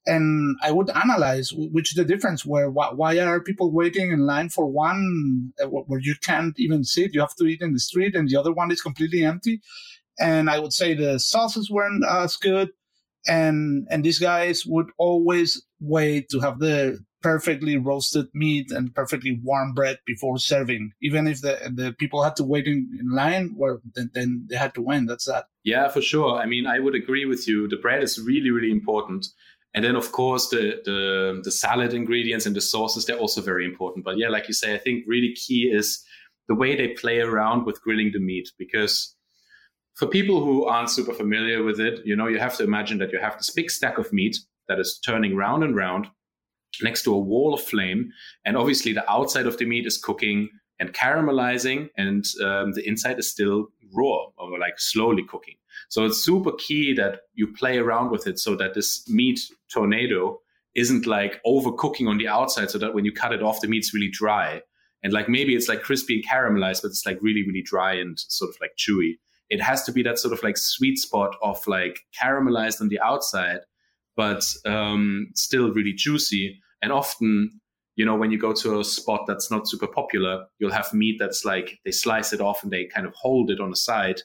And 0.04 0.56
I 0.62 0.70
would 0.70 0.90
analyze 0.90 1.52
which 1.52 1.94
the 1.94 2.04
difference 2.04 2.46
where 2.46 2.70
why, 2.70 2.92
why, 2.92 3.18
are 3.18 3.40
people 3.40 3.72
waiting 3.72 4.12
in 4.12 4.20
line 4.20 4.50
for 4.50 4.66
one 4.66 5.52
uh, 5.60 5.66
where 5.66 5.98
you 5.98 6.14
can't 6.22 6.54
even 6.60 6.84
sit? 6.84 7.12
You 7.12 7.20
have 7.20 7.34
to 7.36 7.46
eat 7.46 7.60
in 7.60 7.72
the 7.72 7.80
street 7.80 8.14
and 8.14 8.28
the 8.28 8.36
other 8.36 8.52
one 8.52 8.70
is 8.70 8.80
completely 8.80 9.24
empty. 9.24 9.62
And 10.20 10.48
I 10.48 10.60
would 10.60 10.72
say 10.72 10.94
the 10.94 11.18
sauces 11.18 11.70
weren't 11.70 12.04
as 12.08 12.36
good 12.36 12.70
and 13.26 13.86
and 13.90 14.04
these 14.04 14.18
guys 14.18 14.64
would 14.66 14.86
always 14.98 15.62
wait 15.80 16.28
to 16.30 16.40
have 16.40 16.58
the 16.58 16.98
perfectly 17.22 17.76
roasted 17.76 18.26
meat 18.34 18.70
and 18.70 18.94
perfectly 18.94 19.40
warm 19.42 19.72
bread 19.72 19.98
before 20.06 20.38
serving. 20.38 20.92
Even 21.02 21.26
if 21.26 21.40
the 21.40 21.58
the 21.74 21.94
people 21.98 22.22
had 22.22 22.36
to 22.36 22.44
wait 22.44 22.66
in, 22.66 22.88
in 23.00 23.10
line 23.10 23.54
where 23.56 23.78
then, 23.94 24.10
then 24.14 24.46
they 24.48 24.56
had 24.56 24.74
to 24.74 24.82
win. 24.82 25.06
That's 25.06 25.26
that. 25.26 25.46
Yeah 25.64 25.88
for 25.88 26.02
sure. 26.02 26.38
I 26.38 26.46
mean 26.46 26.66
i 26.66 26.78
would 26.78 26.94
agree 26.94 27.24
with 27.24 27.48
you. 27.48 27.68
The 27.68 27.76
bread 27.76 28.02
is 28.02 28.20
really 28.20 28.50
really 28.50 28.70
important. 28.70 29.26
And 29.76 29.84
then, 29.84 29.94
of 29.94 30.10
course, 30.10 30.48
the, 30.48 30.80
the, 30.86 31.42
the 31.44 31.50
salad 31.50 31.92
ingredients 31.92 32.46
and 32.46 32.56
the 32.56 32.62
sauces, 32.62 33.04
they're 33.04 33.18
also 33.18 33.42
very 33.42 33.66
important. 33.66 34.06
But 34.06 34.16
yeah, 34.16 34.30
like 34.30 34.48
you 34.48 34.54
say, 34.54 34.74
I 34.74 34.78
think 34.78 35.04
really 35.06 35.34
key 35.34 35.64
is 35.64 36.02
the 36.48 36.54
way 36.54 36.74
they 36.74 36.88
play 36.88 37.20
around 37.20 37.66
with 37.66 37.82
grilling 37.82 38.10
the 38.14 38.18
meat. 38.18 38.48
Because 38.58 39.14
for 39.96 40.06
people 40.06 40.44
who 40.44 40.64
aren't 40.66 40.90
super 40.90 41.14
familiar 41.14 41.62
with 41.62 41.80
it, 41.80 42.04
you 42.04 42.14
know, 42.14 42.26
you 42.26 42.38
have 42.38 42.56
to 42.58 42.64
imagine 42.64 42.98
that 42.98 43.12
you 43.12 43.18
have 43.18 43.36
this 43.36 43.50
big 43.50 43.70
stack 43.70 43.98
of 43.98 44.12
meat 44.12 44.36
that 44.68 44.78
is 44.78 45.00
turning 45.04 45.34
round 45.34 45.64
and 45.64 45.74
round 45.74 46.06
next 46.82 47.02
to 47.04 47.14
a 47.14 47.18
wall 47.18 47.54
of 47.54 47.62
flame. 47.62 48.12
And 48.44 48.56
obviously, 48.56 48.92
the 48.92 49.10
outside 49.10 49.46
of 49.46 49.56
the 49.56 49.64
meat 49.64 49.86
is 49.86 49.96
cooking 49.96 50.50
and 50.78 50.92
caramelizing, 50.92 51.88
and 51.96 52.24
um, 52.44 52.72
the 52.72 52.86
inside 52.86 53.18
is 53.18 53.30
still 53.30 53.68
raw 53.94 54.26
or 54.36 54.58
like 54.58 54.78
slowly 54.78 55.24
cooking. 55.24 55.54
So 55.88 56.04
it's 56.04 56.22
super 56.22 56.52
key 56.52 56.92
that 56.94 57.20
you 57.34 57.52
play 57.52 57.78
around 57.78 58.10
with 58.10 58.26
it 58.26 58.38
so 58.38 58.54
that 58.56 58.74
this 58.74 59.08
meat 59.08 59.40
tornado 59.72 60.40
isn't 60.74 61.06
like 61.06 61.40
overcooking 61.46 62.08
on 62.08 62.18
the 62.18 62.28
outside 62.28 62.70
so 62.70 62.78
that 62.78 62.92
when 62.92 63.06
you 63.06 63.12
cut 63.12 63.32
it 63.32 63.42
off, 63.42 63.62
the 63.62 63.68
meat's 63.68 63.94
really 63.94 64.10
dry. 64.10 64.60
And 65.02 65.12
like 65.12 65.28
maybe 65.28 65.54
it's 65.54 65.68
like 65.68 65.82
crispy 65.82 66.16
and 66.16 66.26
caramelized, 66.26 66.82
but 66.82 66.88
it's 66.88 67.06
like 67.06 67.18
really, 67.22 67.46
really 67.46 67.62
dry 67.62 67.94
and 67.94 68.18
sort 68.18 68.50
of 68.50 68.56
like 68.60 68.72
chewy. 68.76 69.14
It 69.50 69.60
has 69.60 69.84
to 69.84 69.92
be 69.92 70.02
that 70.02 70.18
sort 70.18 70.34
of 70.34 70.42
like 70.42 70.56
sweet 70.56 70.98
spot 70.98 71.36
of 71.42 71.64
like 71.66 72.00
caramelized 72.20 72.80
on 72.80 72.88
the 72.88 73.00
outside, 73.00 73.60
but 74.16 74.44
um, 74.64 75.28
still 75.34 75.72
really 75.72 75.92
juicy. 75.92 76.60
And 76.82 76.92
often, 76.92 77.60
you 77.96 78.04
know, 78.04 78.16
when 78.16 78.30
you 78.30 78.38
go 78.38 78.52
to 78.52 78.80
a 78.80 78.84
spot 78.84 79.24
that's 79.26 79.50
not 79.50 79.68
super 79.68 79.86
popular, 79.86 80.46
you'll 80.58 80.72
have 80.72 80.92
meat 80.92 81.16
that's 81.18 81.44
like 81.44 81.78
they 81.84 81.90
slice 81.90 82.32
it 82.32 82.40
off 82.40 82.62
and 82.62 82.72
they 82.72 82.84
kind 82.86 83.06
of 83.06 83.14
hold 83.14 83.50
it 83.50 83.60
on 83.60 83.70
the 83.70 83.76
side 83.76 84.20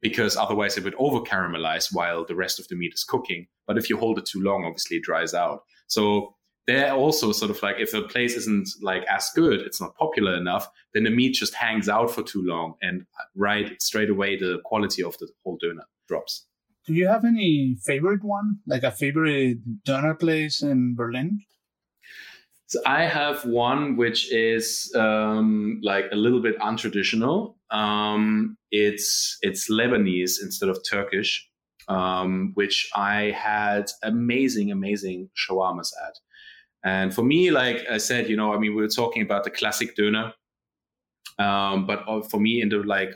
because 0.00 0.36
otherwise 0.36 0.76
it 0.76 0.84
would 0.84 0.94
over 0.98 1.20
caramelize 1.20 1.88
while 1.92 2.24
the 2.24 2.34
rest 2.34 2.60
of 2.60 2.68
the 2.68 2.76
meat 2.76 2.92
is 2.94 3.02
cooking. 3.02 3.46
But 3.66 3.78
if 3.78 3.90
you 3.90 3.96
hold 3.96 4.18
it 4.18 4.26
too 4.26 4.40
long, 4.40 4.64
obviously 4.64 4.98
it 4.98 5.02
dries 5.02 5.34
out. 5.34 5.62
So 5.88 6.35
they're 6.66 6.92
also 6.92 7.32
sort 7.32 7.50
of 7.50 7.62
like 7.62 7.76
if 7.78 7.94
a 7.94 8.02
place 8.02 8.34
isn't 8.34 8.68
like 8.82 9.04
as 9.04 9.30
good, 9.34 9.60
it's 9.60 9.80
not 9.80 9.96
popular 9.96 10.34
enough, 10.36 10.68
then 10.94 11.04
the 11.04 11.10
meat 11.10 11.34
just 11.34 11.54
hangs 11.54 11.88
out 11.88 12.10
for 12.10 12.22
too 12.22 12.42
long, 12.42 12.74
and 12.82 13.06
right 13.34 13.80
straight 13.80 14.10
away 14.10 14.36
the 14.36 14.60
quality 14.64 15.02
of 15.02 15.16
the 15.18 15.28
whole 15.44 15.58
doner 15.60 15.86
drops. 16.08 16.46
Do 16.86 16.94
you 16.94 17.08
have 17.08 17.24
any 17.24 17.76
favorite 17.84 18.22
one, 18.22 18.58
like 18.66 18.84
a 18.84 18.92
favorite 18.92 19.58
doner 19.84 20.14
place 20.14 20.62
in 20.62 20.94
Berlin? 20.94 21.40
So 22.68 22.80
I 22.84 23.02
have 23.04 23.44
one 23.44 23.96
which 23.96 24.32
is 24.32 24.92
um, 24.96 25.80
like 25.84 26.06
a 26.12 26.16
little 26.16 26.42
bit 26.42 26.58
untraditional. 26.58 27.54
Um, 27.70 28.56
it's 28.72 29.38
it's 29.42 29.70
Lebanese 29.70 30.42
instead 30.42 30.68
of 30.68 30.78
Turkish, 30.88 31.48
um, 31.88 32.52
which 32.54 32.88
I 32.94 33.30
had 33.36 33.90
amazing, 34.02 34.72
amazing 34.72 35.30
shawarmas 35.36 35.90
at. 36.06 36.16
And 36.86 37.12
for 37.12 37.24
me, 37.24 37.50
like 37.50 37.84
I 37.90 37.98
said, 37.98 38.30
you 38.30 38.36
know, 38.36 38.54
I 38.54 38.58
mean, 38.58 38.76
we 38.76 38.80
were 38.80 38.88
talking 38.88 39.20
about 39.20 39.42
the 39.42 39.50
classic 39.50 39.96
doner, 39.96 40.32
um, 41.36 41.84
but 41.84 42.04
uh, 42.08 42.22
for 42.22 42.38
me, 42.38 42.62
in 42.62 42.68
the 42.68 42.76
like 42.76 43.10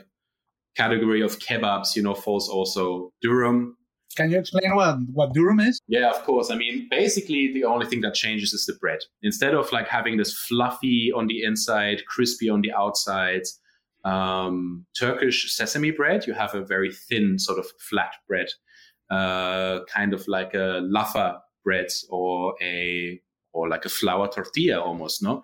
category 0.75 1.21
of 1.21 1.39
kebabs, 1.39 1.95
you 1.95 2.03
know, 2.03 2.13
falls 2.13 2.49
also 2.49 3.13
durum. 3.25 3.75
Can 4.17 4.29
you 4.29 4.39
explain 4.39 4.75
what 4.75 4.97
what 5.13 5.33
durum 5.33 5.65
is? 5.65 5.79
Yeah, 5.87 6.09
of 6.09 6.21
course. 6.25 6.51
I 6.51 6.55
mean, 6.55 6.89
basically, 6.91 7.53
the 7.53 7.63
only 7.63 7.85
thing 7.85 8.01
that 8.01 8.13
changes 8.13 8.51
is 8.51 8.65
the 8.65 8.73
bread. 8.73 8.99
Instead 9.23 9.53
of 9.53 9.71
like 9.71 9.87
having 9.87 10.17
this 10.17 10.37
fluffy 10.37 11.09
on 11.15 11.27
the 11.27 11.41
inside, 11.41 12.05
crispy 12.07 12.49
on 12.49 12.59
the 12.59 12.73
outside, 12.73 13.43
um, 14.03 14.85
Turkish 14.99 15.55
sesame 15.55 15.91
bread, 15.91 16.27
you 16.27 16.33
have 16.33 16.53
a 16.53 16.61
very 16.61 16.91
thin, 16.91 17.39
sort 17.39 17.57
of 17.57 17.67
flat 17.79 18.15
bread, 18.27 18.49
uh, 19.09 19.85
kind 19.85 20.13
of 20.13 20.27
like 20.27 20.53
a 20.53 20.81
laffa 20.93 21.39
bread 21.63 21.87
or 22.09 22.55
a 22.61 23.21
or 23.53 23.69
like 23.69 23.85
a 23.85 23.89
flour 23.89 24.27
tortilla 24.27 24.79
almost, 24.79 25.21
no? 25.23 25.43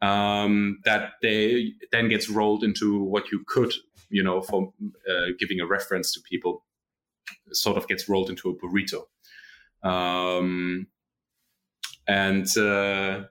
Um, 0.00 0.78
that 0.84 1.12
they 1.22 1.72
then 1.90 2.08
gets 2.08 2.28
rolled 2.30 2.62
into 2.62 3.02
what 3.02 3.32
you 3.32 3.42
could, 3.46 3.72
you 4.10 4.22
know, 4.22 4.40
for 4.40 4.72
uh, 5.08 5.32
giving 5.38 5.60
a 5.60 5.66
reference 5.66 6.12
to 6.12 6.20
people, 6.20 6.64
sort 7.52 7.76
of 7.76 7.88
gets 7.88 8.08
rolled 8.08 8.30
into 8.30 8.48
a 8.50 8.54
burrito. 8.54 9.02
Um, 9.82 10.86
and 12.06 12.46
uh, 12.56 13.24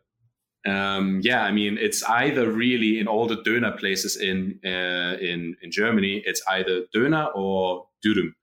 um, 0.68 1.22
yeah, 1.24 1.44
I 1.44 1.52
mean, 1.52 1.78
it's 1.80 2.04
either 2.04 2.52
really 2.52 3.00
in 3.00 3.08
all 3.08 3.28
the 3.28 3.38
Döner 3.38 3.78
places 3.78 4.18
in 4.18 4.60
uh, 4.66 5.18
in 5.20 5.56
in 5.62 5.72
Germany, 5.72 6.22
it's 6.26 6.42
either 6.50 6.84
Döner 6.94 7.34
or 7.36 7.88
Dürüm. 8.06 8.34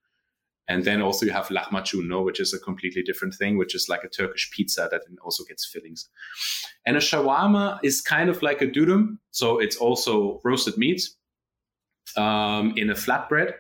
And 0.67 0.85
then 0.85 1.03
also 1.03 1.27
you 1.27 1.33
have 1.33 1.49
lahmacun, 1.49 2.25
which 2.25 2.41
is 2.41 2.55
a 2.55 2.59
completely 2.59 3.03
different 3.03 3.35
thing, 3.35 3.59
which 3.59 3.75
is 3.75 3.89
like 3.89 4.03
a 4.03 4.09
Turkish 4.09 4.51
pizza 4.51 4.89
that 4.91 5.03
also 5.23 5.45
gets 5.45 5.67
fillings. 5.67 6.09
And 6.87 6.97
a 6.97 7.01
shawarma 7.01 7.79
is 7.83 8.01
kind 8.01 8.31
of 8.31 8.43
like 8.43 8.63
a 8.63 8.67
dürüm, 8.67 9.19
so 9.31 9.59
it's 9.59 9.77
also 9.77 10.41
roasted 10.43 10.79
meat 10.79 11.03
um, 12.17 12.73
in 12.77 12.91
a 12.91 12.95
flatbread 12.95 13.55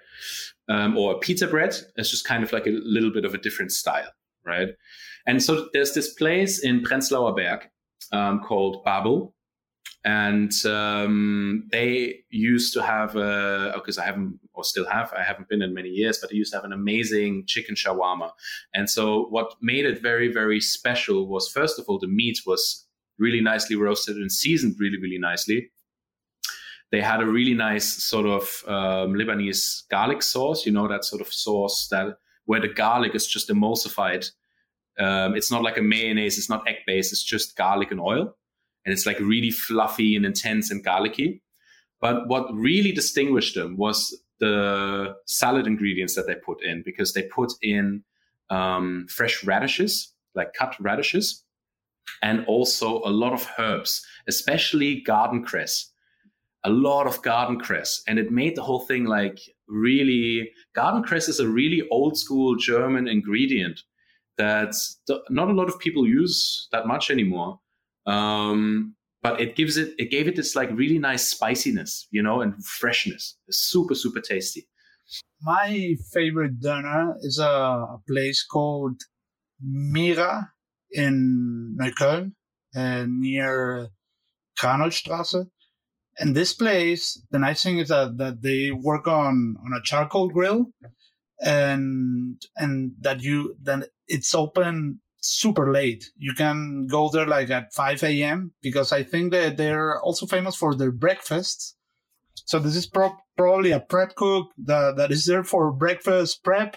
um, 0.68 0.96
or 0.96 1.14
a 1.14 1.18
pizza 1.18 1.46
bread. 1.46 1.76
It's 1.96 2.10
just 2.10 2.24
kind 2.24 2.42
of 2.42 2.52
like 2.52 2.66
a 2.66 2.70
little 2.70 3.12
bit 3.12 3.24
of 3.24 3.34
a 3.34 3.38
different 3.38 3.72
style, 3.72 4.10
right? 4.46 4.68
And 5.26 5.42
so 5.42 5.68
there's 5.72 5.92
this 5.92 6.12
place 6.14 6.58
in 6.58 6.82
Prenzlauer 6.82 7.36
Berg 7.36 7.68
um, 8.12 8.40
called 8.40 8.84
Babel, 8.84 9.33
and 10.04 10.52
um, 10.66 11.66
they 11.72 12.24
used 12.28 12.74
to 12.74 12.82
have 12.82 13.14
because 13.74 13.96
I 13.96 14.04
haven't 14.04 14.38
or 14.52 14.62
still 14.62 14.86
have 14.86 15.12
I 15.16 15.22
haven't 15.22 15.48
been 15.48 15.62
in 15.62 15.72
many 15.72 15.88
years, 15.88 16.18
but 16.18 16.30
they 16.30 16.36
used 16.36 16.52
to 16.52 16.58
have 16.58 16.64
an 16.64 16.72
amazing 16.72 17.44
chicken 17.46 17.74
shawarma. 17.74 18.30
And 18.74 18.88
so 18.90 19.26
what 19.30 19.54
made 19.62 19.86
it 19.86 20.02
very 20.02 20.30
very 20.30 20.60
special 20.60 21.26
was 21.26 21.48
first 21.48 21.78
of 21.78 21.86
all 21.88 21.98
the 21.98 22.06
meat 22.06 22.40
was 22.46 22.86
really 23.18 23.40
nicely 23.40 23.76
roasted 23.76 24.16
and 24.16 24.30
seasoned 24.30 24.76
really 24.78 25.00
really 25.00 25.18
nicely. 25.18 25.70
They 26.92 27.00
had 27.00 27.22
a 27.22 27.26
really 27.26 27.54
nice 27.54 28.04
sort 28.04 28.26
of 28.26 28.42
um, 28.68 29.14
Lebanese 29.14 29.88
garlic 29.90 30.22
sauce, 30.22 30.66
you 30.66 30.72
know 30.72 30.86
that 30.86 31.06
sort 31.06 31.22
of 31.22 31.32
sauce 31.32 31.88
that 31.90 32.18
where 32.44 32.60
the 32.60 32.68
garlic 32.68 33.14
is 33.14 33.26
just 33.26 33.48
emulsified. 33.48 34.30
Um, 34.98 35.34
it's 35.34 35.50
not 35.50 35.62
like 35.62 35.78
a 35.78 35.82
mayonnaise, 35.82 36.36
it's 36.36 36.50
not 36.50 36.68
egg 36.68 36.76
based, 36.86 37.10
it's 37.10 37.24
just 37.24 37.56
garlic 37.56 37.90
and 37.90 38.00
oil 38.00 38.36
and 38.84 38.92
it's 38.92 39.06
like 39.06 39.18
really 39.20 39.50
fluffy 39.50 40.16
and 40.16 40.26
intense 40.26 40.70
and 40.70 40.84
garlicky. 40.84 41.42
But 42.00 42.28
what 42.28 42.52
really 42.54 42.92
distinguished 42.92 43.54
them 43.54 43.76
was 43.76 44.20
the 44.40 45.14
salad 45.26 45.66
ingredients 45.66 46.14
that 46.16 46.26
they 46.26 46.34
put 46.34 46.62
in 46.62 46.82
because 46.84 47.12
they 47.12 47.22
put 47.22 47.52
in 47.62 48.02
um, 48.50 49.06
fresh 49.08 49.44
radishes, 49.44 50.12
like 50.34 50.52
cut 50.52 50.76
radishes, 50.80 51.44
and 52.22 52.44
also 52.46 52.98
a 53.04 53.10
lot 53.10 53.32
of 53.32 53.48
herbs, 53.58 54.04
especially 54.28 55.00
garden 55.00 55.44
cress. 55.44 55.90
A 56.66 56.70
lot 56.70 57.06
of 57.06 57.20
garden 57.22 57.60
cress, 57.60 58.02
and 58.08 58.18
it 58.18 58.32
made 58.32 58.56
the 58.56 58.62
whole 58.62 58.80
thing 58.86 59.04
like 59.04 59.38
really. 59.68 60.50
Garden 60.74 61.02
cress 61.02 61.28
is 61.28 61.38
a 61.38 61.48
really 61.48 61.86
old 61.90 62.16
school 62.16 62.56
German 62.56 63.06
ingredient 63.06 63.82
that 64.38 64.74
not 65.28 65.48
a 65.48 65.52
lot 65.52 65.68
of 65.68 65.78
people 65.78 66.06
use 66.06 66.68
that 66.72 66.86
much 66.86 67.10
anymore. 67.10 67.60
Um, 68.06 68.94
but 69.22 69.40
it 69.40 69.56
gives 69.56 69.78
it, 69.78 69.94
it 69.98 70.10
gave 70.10 70.28
it 70.28 70.36
this 70.36 70.54
like 70.54 70.70
really 70.72 70.98
nice 70.98 71.28
spiciness, 71.28 72.06
you 72.10 72.22
know, 72.22 72.42
and 72.42 72.62
freshness. 72.64 73.38
It's 73.48 73.58
super, 73.58 73.94
super 73.94 74.20
tasty. 74.20 74.68
My 75.40 75.96
favorite 76.12 76.60
doner 76.60 77.16
is 77.20 77.38
a, 77.38 77.86
place 78.08 78.44
called 78.44 79.00
Mira 79.60 80.50
in 80.90 81.76
Neukölln, 81.80 82.32
uh, 82.76 83.06
near 83.08 83.88
Kranoldstrasse. 84.58 85.46
And 86.18 86.36
this 86.36 86.52
place, 86.52 87.20
the 87.30 87.38
nice 87.38 87.62
thing 87.62 87.78
is 87.78 87.88
that, 87.88 88.18
that 88.18 88.42
they 88.42 88.70
work 88.70 89.08
on, 89.08 89.56
on 89.64 89.72
a 89.76 89.82
charcoal 89.82 90.28
grill 90.28 90.66
and, 91.40 92.40
and 92.56 92.92
that 93.00 93.22
you, 93.22 93.56
then 93.60 93.84
it's 94.06 94.34
open 94.34 95.00
super 95.24 95.72
late. 95.72 96.10
You 96.16 96.34
can 96.34 96.86
go 96.86 97.08
there 97.08 97.26
like 97.26 97.50
at 97.50 97.72
5 97.72 98.02
a.m. 98.04 98.52
because 98.62 98.92
I 98.92 99.02
think 99.02 99.32
that 99.32 99.56
they're 99.56 100.00
also 100.00 100.26
famous 100.26 100.54
for 100.56 100.74
their 100.74 100.92
breakfasts. 100.92 101.76
So 102.46 102.58
this 102.58 102.76
is 102.76 102.86
pro- 102.86 103.16
probably 103.36 103.70
a 103.70 103.80
prep 103.80 104.14
cook 104.16 104.48
that, 104.58 104.96
that 104.96 105.10
is 105.10 105.24
there 105.24 105.44
for 105.44 105.72
breakfast 105.72 106.44
prep, 106.44 106.76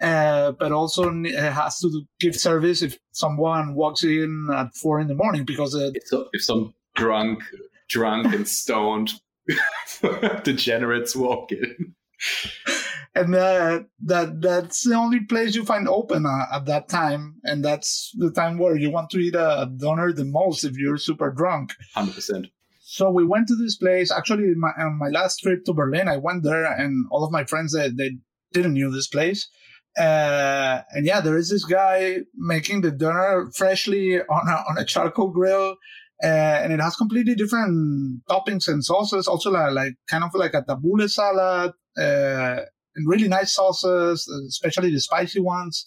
uh, 0.00 0.52
but 0.52 0.72
also 0.72 1.12
has 1.24 1.80
to 1.80 2.02
give 2.18 2.34
service 2.34 2.82
if 2.82 2.98
someone 3.12 3.74
walks 3.74 4.04
in 4.04 4.48
at 4.52 4.74
four 4.74 5.00
in 5.00 5.08
the 5.08 5.14
morning 5.14 5.44
because 5.44 5.74
uh, 5.74 5.90
so, 6.06 6.28
if 6.32 6.42
some 6.42 6.74
drunk, 6.94 7.42
drunk 7.88 8.32
and 8.34 8.48
stoned 8.48 9.12
degenerates 10.44 11.14
walk 11.14 11.52
in 11.52 11.94
and 13.14 13.34
uh, 13.34 13.80
that 14.04 14.40
that's 14.40 14.88
the 14.88 14.94
only 14.94 15.20
place 15.20 15.54
you 15.54 15.64
find 15.64 15.88
open 15.88 16.24
uh, 16.26 16.56
at 16.56 16.66
that 16.66 16.88
time, 16.88 17.36
and 17.44 17.64
that's 17.64 18.12
the 18.16 18.30
time 18.30 18.58
where 18.58 18.76
you 18.76 18.90
want 18.90 19.10
to 19.10 19.18
eat 19.18 19.34
a 19.34 19.70
doner 19.76 20.12
the 20.12 20.24
most 20.24 20.64
if 20.64 20.76
you're 20.76 20.98
super 20.98 21.30
drunk. 21.30 21.74
Hundred 21.94 22.14
percent. 22.14 22.46
So 22.80 23.10
we 23.10 23.24
went 23.24 23.48
to 23.48 23.56
this 23.56 23.76
place. 23.76 24.12
Actually, 24.12 24.54
my, 24.54 24.70
on 24.78 24.98
my 24.98 25.08
last 25.08 25.38
trip 25.38 25.64
to 25.64 25.72
Berlin, 25.72 26.08
I 26.08 26.18
went 26.18 26.42
there, 26.42 26.64
and 26.64 27.06
all 27.10 27.24
of 27.24 27.32
my 27.32 27.44
friends 27.44 27.72
they, 27.72 27.88
they 27.88 28.16
didn't 28.52 28.74
knew 28.74 28.90
this 28.90 29.08
place. 29.08 29.48
Uh, 29.98 30.80
and 30.92 31.06
yeah, 31.06 31.20
there 31.20 31.36
is 31.36 31.50
this 31.50 31.64
guy 31.64 32.18
making 32.34 32.80
the 32.80 32.90
doner 32.90 33.50
freshly 33.54 34.20
on 34.20 34.48
a, 34.48 34.64
on 34.70 34.78
a 34.78 34.84
charcoal 34.84 35.28
grill. 35.28 35.76
Uh, 36.22 36.60
and 36.62 36.72
it 36.72 36.80
has 36.80 36.94
completely 36.94 37.34
different 37.34 38.22
toppings 38.28 38.68
and 38.68 38.84
sauces. 38.84 39.26
Also, 39.26 39.50
like, 39.50 39.72
like 39.72 39.92
kind 40.08 40.22
of 40.22 40.30
like 40.34 40.54
a 40.54 40.62
tabbouleh 40.62 41.10
salad, 41.10 41.72
uh, 41.98 42.60
and 42.96 43.08
really 43.08 43.28
nice 43.28 43.54
sauces, 43.54 44.26
especially 44.48 44.90
the 44.90 45.00
spicy 45.00 45.40
ones. 45.40 45.86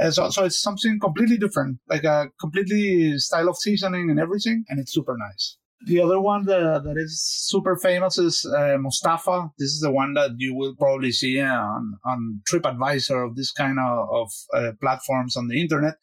Uh, 0.00 0.10
so, 0.10 0.28
so 0.30 0.44
it's 0.44 0.60
something 0.60 0.98
completely 0.98 1.36
different, 1.36 1.78
like 1.88 2.04
a 2.04 2.28
completely 2.40 3.16
style 3.18 3.48
of 3.48 3.56
seasoning 3.56 4.10
and 4.10 4.18
everything, 4.18 4.64
and 4.68 4.80
it's 4.80 4.92
super 4.92 5.16
nice. 5.16 5.56
The 5.86 6.00
other 6.00 6.18
one 6.18 6.46
that, 6.46 6.82
that 6.84 6.96
is 6.96 7.22
super 7.22 7.76
famous 7.76 8.16
is 8.16 8.46
uh, 8.46 8.76
Mustafa. 8.78 9.50
This 9.58 9.68
is 9.68 9.80
the 9.80 9.92
one 9.92 10.14
that 10.14 10.30
you 10.38 10.54
will 10.54 10.74
probably 10.76 11.12
see 11.12 11.40
on, 11.40 11.98
on 12.06 12.40
TripAdvisor 12.50 13.28
of 13.28 13.36
this 13.36 13.52
kind 13.52 13.78
of, 13.78 14.08
of 14.10 14.32
uh, 14.54 14.72
platforms 14.80 15.36
on 15.36 15.48
the 15.48 15.60
internet. 15.60 15.94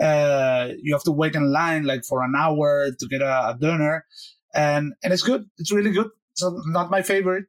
Uh, 0.00 0.68
you 0.80 0.94
have 0.94 1.02
to 1.04 1.12
wait 1.12 1.34
in 1.34 1.52
line 1.52 1.84
like 1.84 2.04
for 2.04 2.22
an 2.22 2.34
hour 2.38 2.90
to 2.96 3.06
get 3.08 3.20
a, 3.20 3.48
a 3.48 3.56
doner, 3.60 4.04
and 4.54 4.92
and 5.02 5.12
it's 5.12 5.22
good. 5.22 5.46
It's 5.58 5.72
really 5.72 5.90
good. 5.90 6.08
So 6.34 6.62
not 6.66 6.90
my 6.90 7.02
favorite, 7.02 7.46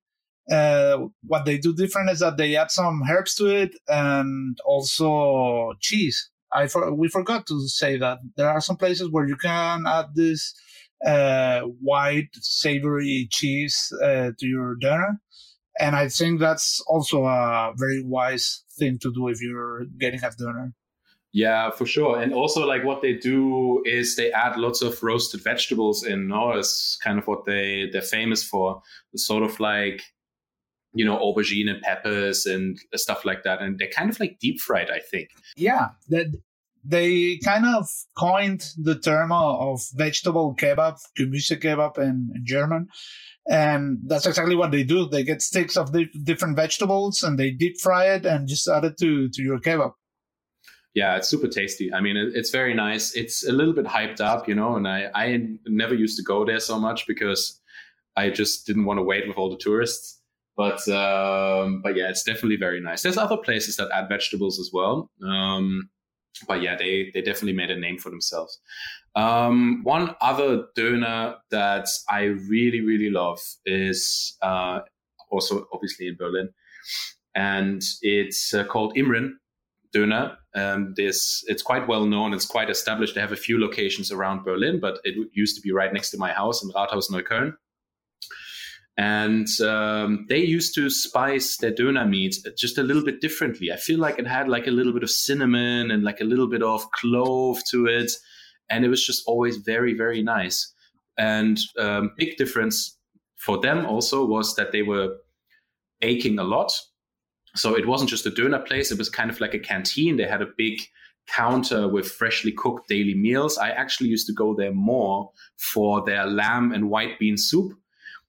uh, 0.51 0.97
what 1.25 1.45
they 1.45 1.57
do 1.57 1.73
different 1.73 2.09
is 2.09 2.19
that 2.19 2.37
they 2.37 2.55
add 2.55 2.71
some 2.71 3.03
herbs 3.09 3.35
to 3.35 3.47
it 3.47 3.75
and 3.87 4.57
also 4.65 5.73
cheese. 5.79 6.29
I 6.53 6.67
for, 6.67 6.93
we 6.93 7.09
forgot 7.09 7.45
to 7.47 7.67
say 7.67 7.97
that 7.97 8.19
there 8.37 8.49
are 8.49 8.61
some 8.61 8.77
places 8.77 9.09
where 9.11 9.27
you 9.27 9.35
can 9.35 9.85
add 9.85 10.15
this 10.15 10.53
uh, 11.05 11.61
white 11.61 12.29
savory 12.35 13.27
cheese 13.29 13.91
uh, 14.01 14.31
to 14.39 14.47
your 14.47 14.75
dinner, 14.75 15.19
and 15.79 15.95
I 15.95 16.07
think 16.07 16.39
that's 16.39 16.81
also 16.87 17.25
a 17.25 17.73
very 17.75 18.01
wise 18.01 18.63
thing 18.79 18.97
to 18.99 19.13
do 19.13 19.27
if 19.27 19.41
you're 19.41 19.85
getting 19.99 20.23
a 20.23 20.31
dinner. 20.31 20.73
Yeah, 21.33 21.69
for 21.71 21.85
sure. 21.85 22.19
And 22.19 22.33
also, 22.33 22.65
like 22.65 22.83
what 22.83 23.01
they 23.01 23.13
do 23.13 23.83
is 23.85 24.15
they 24.15 24.31
add 24.31 24.57
lots 24.57 24.81
of 24.81 25.03
roasted 25.03 25.43
vegetables 25.43 26.03
in. 26.03 26.29
No, 26.29 26.53
it's 26.53 26.97
kind 27.03 27.19
of 27.19 27.27
what 27.27 27.45
they 27.45 27.89
they're 27.91 28.01
famous 28.01 28.43
for. 28.43 28.81
It's 29.13 29.27
sort 29.27 29.43
of 29.43 29.59
like 29.59 30.01
you 30.93 31.05
know 31.05 31.17
aubergine 31.17 31.69
and 31.69 31.81
peppers 31.81 32.45
and 32.45 32.79
stuff 32.95 33.25
like 33.25 33.43
that, 33.43 33.61
and 33.61 33.79
they're 33.79 33.89
kind 33.89 34.09
of 34.09 34.19
like 34.19 34.37
deep 34.39 34.59
fried. 34.59 34.89
I 34.89 34.99
think. 34.99 35.29
Yeah, 35.55 35.89
that 36.09 36.27
they 36.83 37.37
kind 37.43 37.65
of 37.65 37.87
coined 38.17 38.63
the 38.77 38.97
term 38.97 39.31
of 39.31 39.81
vegetable 39.95 40.55
kebab, 40.55 40.97
Gemüse 41.19 41.59
kebab 41.61 41.97
in, 41.97 42.31
in 42.33 42.43
German. 42.45 42.87
And 43.49 43.99
that's 44.05 44.25
exactly 44.25 44.55
what 44.55 44.71
they 44.71 44.83
do. 44.83 45.07
They 45.07 45.23
get 45.23 45.41
sticks 45.41 45.77
of 45.77 45.95
different 46.23 46.57
vegetables 46.57 47.23
and 47.23 47.39
they 47.39 47.51
deep 47.51 47.79
fry 47.79 48.07
it 48.13 48.25
and 48.25 48.45
just 48.45 48.67
add 48.67 48.83
it 48.83 48.97
to, 48.99 49.29
to 49.29 49.41
your 49.41 49.59
kebab 49.59 49.93
yeah, 50.97 51.15
it's 51.15 51.29
super 51.29 51.47
tasty. 51.47 51.93
I 51.93 52.01
mean, 52.01 52.17
it's 52.17 52.49
very 52.49 52.73
nice. 52.73 53.13
It's 53.13 53.47
a 53.47 53.51
little 53.51 53.71
bit 53.71 53.85
hyped 53.85 54.19
up, 54.19 54.47
you 54.47 54.55
know, 54.55 54.77
and 54.77 54.87
I, 54.87 55.11
I 55.13 55.47
never 55.67 55.93
used 55.93 56.17
to 56.17 56.23
go 56.23 56.43
there 56.43 56.59
so 56.59 56.79
much 56.79 57.05
because 57.05 57.61
I 58.15 58.31
just 58.31 58.65
didn't 58.65 58.85
want 58.85 58.97
to 58.97 59.03
wait 59.03 59.27
with 59.27 59.37
all 59.37 59.51
the 59.51 59.57
tourists. 59.57 60.16
But 60.57 60.87
um, 60.89 61.81
but 61.83 61.95
yeah, 61.95 62.09
it's 62.09 62.23
definitely 62.23 62.57
very 62.57 62.81
nice. 62.81 63.03
There's 63.03 63.17
other 63.17 63.37
places 63.37 63.77
that 63.77 63.91
add 63.93 64.09
vegetables 64.09 64.59
as 64.59 64.71
well. 64.73 65.11
Um, 65.23 65.89
but 66.47 66.63
yeah, 66.63 66.75
they 66.75 67.11
they 67.13 67.21
definitely 67.21 67.53
made 67.53 67.69
a 67.69 67.79
name 67.79 67.99
for 67.99 68.09
themselves. 68.09 68.59
Um, 69.15 69.81
one 69.83 70.15
other 70.19 70.65
doner 70.75 71.35
that 71.51 71.87
I 72.09 72.23
really 72.49 72.81
really 72.81 73.11
love 73.11 73.39
is 73.65 74.35
uh, 74.41 74.79
also 75.29 75.67
obviously 75.71 76.07
in 76.07 76.15
Berlin, 76.17 76.49
and 77.35 77.83
it's 78.01 78.53
uh, 78.53 78.63
called 78.63 78.95
Imren 78.95 79.33
Döner. 79.95 80.37
Um, 80.55 80.93
this 80.95 81.43
it's 81.47 81.61
quite 81.61 81.87
well 81.87 82.05
known. 82.05 82.33
It's 82.33 82.47
quite 82.47 82.71
established. 82.71 83.13
They 83.13 83.21
have 83.21 83.31
a 83.31 83.35
few 83.35 83.59
locations 83.59 84.11
around 84.11 84.43
Berlin, 84.43 84.79
but 84.79 84.99
it 85.03 85.15
used 85.33 85.55
to 85.55 85.61
be 85.61 85.71
right 85.71 85.93
next 85.93 86.09
to 86.11 86.17
my 86.17 86.31
house 86.31 86.63
in 86.63 86.71
Rathaus 86.71 87.11
Neukölln. 87.11 87.53
And 88.97 89.47
um, 89.61 90.25
they 90.27 90.39
used 90.39 90.73
to 90.75 90.89
spice 90.89 91.57
their 91.57 91.71
doner 91.71 92.05
meat 92.05 92.35
just 92.57 92.79
a 92.79 92.83
little 92.83 93.03
bit 93.03 93.21
differently. 93.21 93.71
I 93.71 93.77
feel 93.77 93.99
like 93.99 94.17
it 94.17 94.25
had 94.25 94.49
like 94.49 94.65
a 94.65 94.71
little 94.71 94.91
bit 94.91 95.03
of 95.03 95.11
cinnamon 95.11 95.91
and 95.91 96.03
like 96.03 96.19
a 96.19 96.23
little 96.23 96.47
bit 96.47 96.63
of 96.63 96.89
clove 96.91 97.59
to 97.69 97.85
it, 97.85 98.11
and 98.69 98.83
it 98.83 98.89
was 98.89 99.05
just 99.05 99.23
always 99.27 99.57
very 99.57 99.93
very 99.93 100.23
nice. 100.23 100.73
And 101.17 101.59
um, 101.77 102.11
big 102.17 102.37
difference 102.37 102.97
for 103.35 103.59
them 103.59 103.85
also 103.85 104.25
was 104.25 104.55
that 104.55 104.71
they 104.71 104.81
were 104.81 105.15
baking 105.99 106.39
a 106.39 106.43
lot 106.43 106.71
so 107.57 107.75
it 107.75 107.87
wasn't 107.87 108.09
just 108.09 108.25
a 108.25 108.29
doner 108.29 108.59
place, 108.59 108.91
it 108.91 108.97
was 108.97 109.09
kind 109.09 109.29
of 109.29 109.41
like 109.41 109.53
a 109.53 109.59
canteen. 109.59 110.17
They 110.17 110.27
had 110.27 110.41
a 110.41 110.47
big 110.57 110.79
counter 111.27 111.87
with 111.87 112.09
freshly 112.09 112.51
cooked 112.51 112.87
daily 112.87 113.15
meals. 113.15 113.57
I 113.57 113.69
actually 113.69 114.09
used 114.09 114.27
to 114.27 114.33
go 114.33 114.55
there 114.55 114.73
more 114.73 115.31
for 115.57 116.03
their 116.05 116.25
lamb 116.25 116.71
and 116.71 116.89
white 116.89 117.19
bean 117.19 117.35
soup 117.37 117.73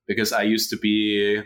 because 0.08 0.32
I 0.32 0.42
used 0.42 0.70
to 0.70 0.76
be, 0.76 1.40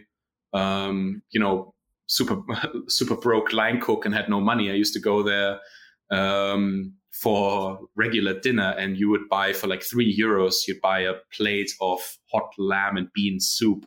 um, 0.54 1.22
you 1.30 1.40
know, 1.40 1.74
super 2.06 2.42
super 2.88 3.16
broke 3.16 3.52
line 3.52 3.80
cook 3.80 4.06
and 4.06 4.14
had 4.14 4.30
no 4.30 4.40
money. 4.40 4.70
I 4.70 4.74
used 4.74 4.94
to 4.94 5.00
go 5.00 5.22
there 5.22 5.58
um, 6.10 6.94
for 7.12 7.80
regular 7.96 8.40
dinner, 8.40 8.74
and 8.78 8.96
you 8.96 9.10
would 9.10 9.28
buy 9.28 9.52
for 9.52 9.66
like 9.66 9.82
three 9.82 10.16
euros. 10.16 10.66
You'd 10.66 10.80
buy 10.80 11.00
a 11.00 11.14
plate 11.36 11.72
of 11.80 12.00
hot 12.32 12.50
lamb 12.56 12.96
and 12.96 13.08
bean 13.12 13.40
soup 13.40 13.84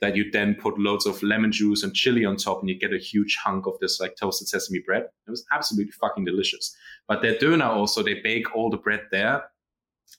that 0.00 0.16
you 0.16 0.28
then 0.32 0.56
put 0.56 0.78
loads 0.78 1.06
of 1.06 1.22
lemon 1.22 1.52
juice 1.52 1.84
and 1.84 1.94
chili 1.94 2.24
on 2.24 2.36
top 2.36 2.58
and 2.58 2.68
you 2.68 2.76
get 2.76 2.92
a 2.92 2.98
huge 2.98 3.38
hunk 3.42 3.68
of 3.68 3.78
this 3.80 4.00
like 4.00 4.16
toasted 4.16 4.48
sesame 4.48 4.80
bread. 4.84 5.04
It 5.04 5.30
was 5.30 5.46
absolutely 5.52 5.92
fucking 5.92 6.24
delicious. 6.24 6.76
But 7.06 7.22
their 7.22 7.38
doner 7.38 7.66
also, 7.66 8.02
they 8.02 8.14
bake 8.14 8.52
all 8.54 8.68
the 8.68 8.78
bread 8.78 9.02
there. 9.12 9.44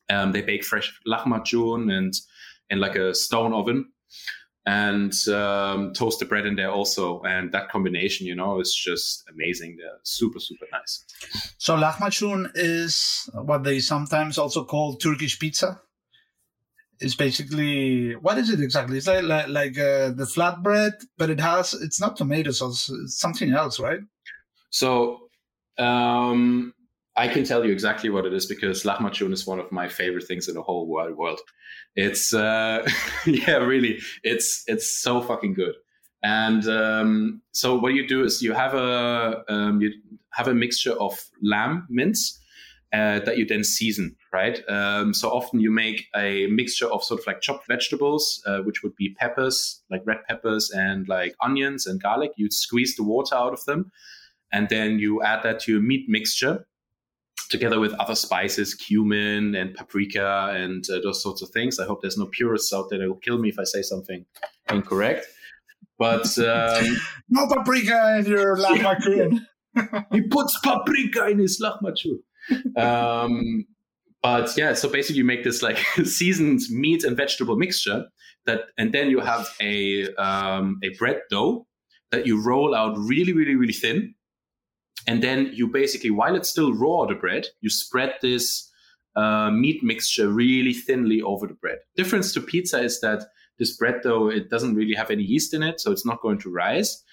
Um, 0.10 0.32
they 0.32 0.42
bake 0.42 0.64
fresh 0.64 0.98
lahmacun 1.06 1.92
and 1.92 2.14
in 2.70 2.80
like 2.80 2.96
a 2.96 3.14
stone 3.14 3.54
oven 3.54 3.92
and 4.66 5.14
um, 5.28 5.94
toast 5.94 6.20
the 6.20 6.26
bread 6.26 6.46
in 6.46 6.56
there 6.56 6.72
also. 6.72 7.22
And 7.24 7.52
that 7.52 7.70
combination, 7.70 8.28
you 8.28 8.36
know, 8.36 8.60
is 8.62 8.74
just 8.74 9.24
amazing. 9.30 9.78
They're 9.78 10.00
super, 10.04 10.40
super 10.40 10.66
nice. 10.72 11.06
So 11.58 11.76
lahmacun 11.76 12.52
is 12.56 13.30
what 13.34 13.64
they 13.64 13.80
sometimes 13.80 14.38
also 14.38 14.64
call 14.64 14.96
Turkish 14.96 15.38
pizza 15.38 15.82
It's 17.00 17.16
basically 17.16 18.16
what 18.16 18.38
is 18.38 18.50
it 18.50 18.62
exactly? 18.62 18.98
It's 18.98 19.08
like 19.08 19.24
like, 19.24 19.48
like 19.50 19.78
uh, 19.78 20.12
the 20.12 20.26
flatbread, 20.34 20.94
but 21.18 21.30
it 21.30 21.40
has 21.40 21.74
it's 21.74 22.00
not 22.00 22.16
tomato 22.16 22.52
sauce, 22.52 22.90
it's 22.90 23.20
something 23.20 23.52
else, 23.52 23.80
right? 23.80 24.00
So 24.70 25.28
um, 25.78 26.74
I 27.16 27.28
can 27.28 27.44
tell 27.44 27.64
you 27.64 27.72
exactly 27.72 28.10
what 28.10 28.26
it 28.26 28.34
is 28.34 28.46
because 28.46 28.84
lahmacun 28.84 29.34
is 29.34 29.46
one 29.46 29.60
of 29.60 29.72
my 29.72 29.88
favorite 29.88 30.26
things 30.26 30.48
in 30.48 30.56
the 30.56 30.64
whole 30.64 30.88
wide 30.88 31.16
world. 31.16 31.40
It's 31.96 32.34
uh, 32.34 32.88
yeah, 33.26 33.58
really, 33.58 34.00
it's 34.24 34.64
it's 34.68 35.00
so 35.02 35.22
fucking 35.22 35.54
good. 35.54 35.76
And 36.24 36.68
um, 36.68 37.42
so 37.52 37.78
what 37.78 37.94
you 37.94 38.08
do 38.08 38.24
is 38.24 38.42
you 38.42 38.54
have 38.54 38.74
a 38.74 39.44
um, 39.48 39.82
you 39.82 39.92
have 40.32 40.48
a 40.48 40.54
mixture 40.54 40.94
of 40.94 41.24
lamb 41.44 41.86
mince 41.90 42.40
uh, 42.94 43.20
that 43.20 43.38
you 43.38 43.46
then 43.46 43.64
season, 43.64 44.16
right? 44.32 44.68
Um, 44.68 45.14
so 45.14 45.30
often 45.30 45.60
you 45.60 45.70
make 45.70 46.08
a 46.16 46.48
mixture 46.48 46.88
of 46.88 47.04
sort 47.04 47.20
of 47.20 47.28
like 47.28 47.42
chopped 47.42 47.68
vegetables, 47.68 48.42
uh, 48.48 48.60
which 48.60 48.82
would 48.82 48.96
be 48.96 49.16
peppers, 49.20 49.84
like 49.92 50.02
red 50.06 50.24
peppers 50.28 50.72
and 50.72 51.08
like 51.08 51.36
onions 51.42 51.86
and 51.86 52.02
garlic. 52.02 52.32
You 52.38 52.50
squeeze 52.50 52.96
the 52.96 53.04
water 53.04 53.36
out 53.36 53.54
of 53.54 53.64
them, 53.66 53.92
and 54.52 54.70
then 54.70 54.98
you 54.98 55.22
add 55.22 55.44
that 55.44 55.60
to 55.62 55.74
your 55.74 55.82
meat 55.82 56.06
mixture 56.08 56.66
together 57.54 57.80
with 57.80 57.94
other 57.94 58.16
spices, 58.16 58.74
cumin 58.74 59.56
and 59.56 59.74
paprika 59.74 60.52
and 60.54 60.84
uh, 60.90 61.00
those 61.02 61.24
sorts 61.24 61.42
of 61.42 61.50
things. 61.52 61.80
I 61.80 61.86
hope 61.86 62.02
there's 62.02 62.18
no 62.18 62.26
purists 62.26 62.74
out 62.74 62.90
there 62.90 63.00
that 63.00 63.08
will 63.08 63.16
kill 63.16 63.38
me 63.38 63.48
if 63.48 63.58
I 63.58 63.64
say 63.64 63.82
something 63.82 64.26
incorrect. 64.70 65.26
But 65.98 66.38
um, 66.40 66.98
no 67.30 67.48
paprika 67.48 68.18
in 68.20 68.26
your 68.26 68.58
lahmacun. 68.58 69.40
he 70.12 70.22
puts 70.28 70.60
paprika 70.60 71.30
in 71.30 71.40
his 71.40 71.62
lahmacun 71.64 72.20
um, 72.78 73.66
but 74.22 74.56
yeah, 74.58 74.74
so 74.74 74.90
basically 74.90 75.18
you 75.18 75.26
make 75.26 75.44
this 75.44 75.62
like 75.62 75.78
seasoned 76.06 76.62
meat 76.70 77.04
and 77.04 77.18
vegetable 77.18 77.56
mixture 77.58 78.06
that, 78.46 78.62
and 78.78 78.94
then 78.94 79.10
you 79.10 79.20
have 79.20 79.48
a 79.62 80.14
um, 80.16 80.80
a 80.84 80.90
bread 80.98 81.22
dough 81.30 81.68
that 82.12 82.26
you 82.28 82.42
roll 82.42 82.76
out 82.76 82.96
really, 82.98 83.34
really, 83.34 83.56
really 83.56 83.74
thin, 83.74 84.14
and 85.08 85.22
then 85.22 85.52
you 85.54 85.68
basically, 85.68 86.12
while 86.12 86.36
it's 86.36 86.50
still 86.50 86.74
raw, 86.74 87.06
the 87.06 87.16
bread, 87.16 87.48
you 87.62 87.70
spread 87.70 88.16
this 88.22 88.70
uh, 89.16 89.52
meat 89.52 89.84
mixture 89.84 90.30
really 90.30 90.74
thinly 90.74 91.22
over 91.22 91.48
the 91.48 91.54
bread. 91.54 91.80
Difference 91.96 92.34
to 92.34 92.42
pizza 92.42 92.82
is 92.82 93.00
that 93.02 93.26
this 93.60 93.76
bread 93.78 94.02
though, 94.04 94.30
it 94.30 94.50
doesn't 94.50 94.76
really 94.76 94.96
have 94.96 95.12
any 95.12 95.24
yeast 95.24 95.54
in 95.54 95.64
it, 95.64 95.80
so 95.80 95.92
it's 95.92 96.06
not 96.06 96.22
going 96.22 96.40
to 96.40 96.50
rise. 96.50 97.04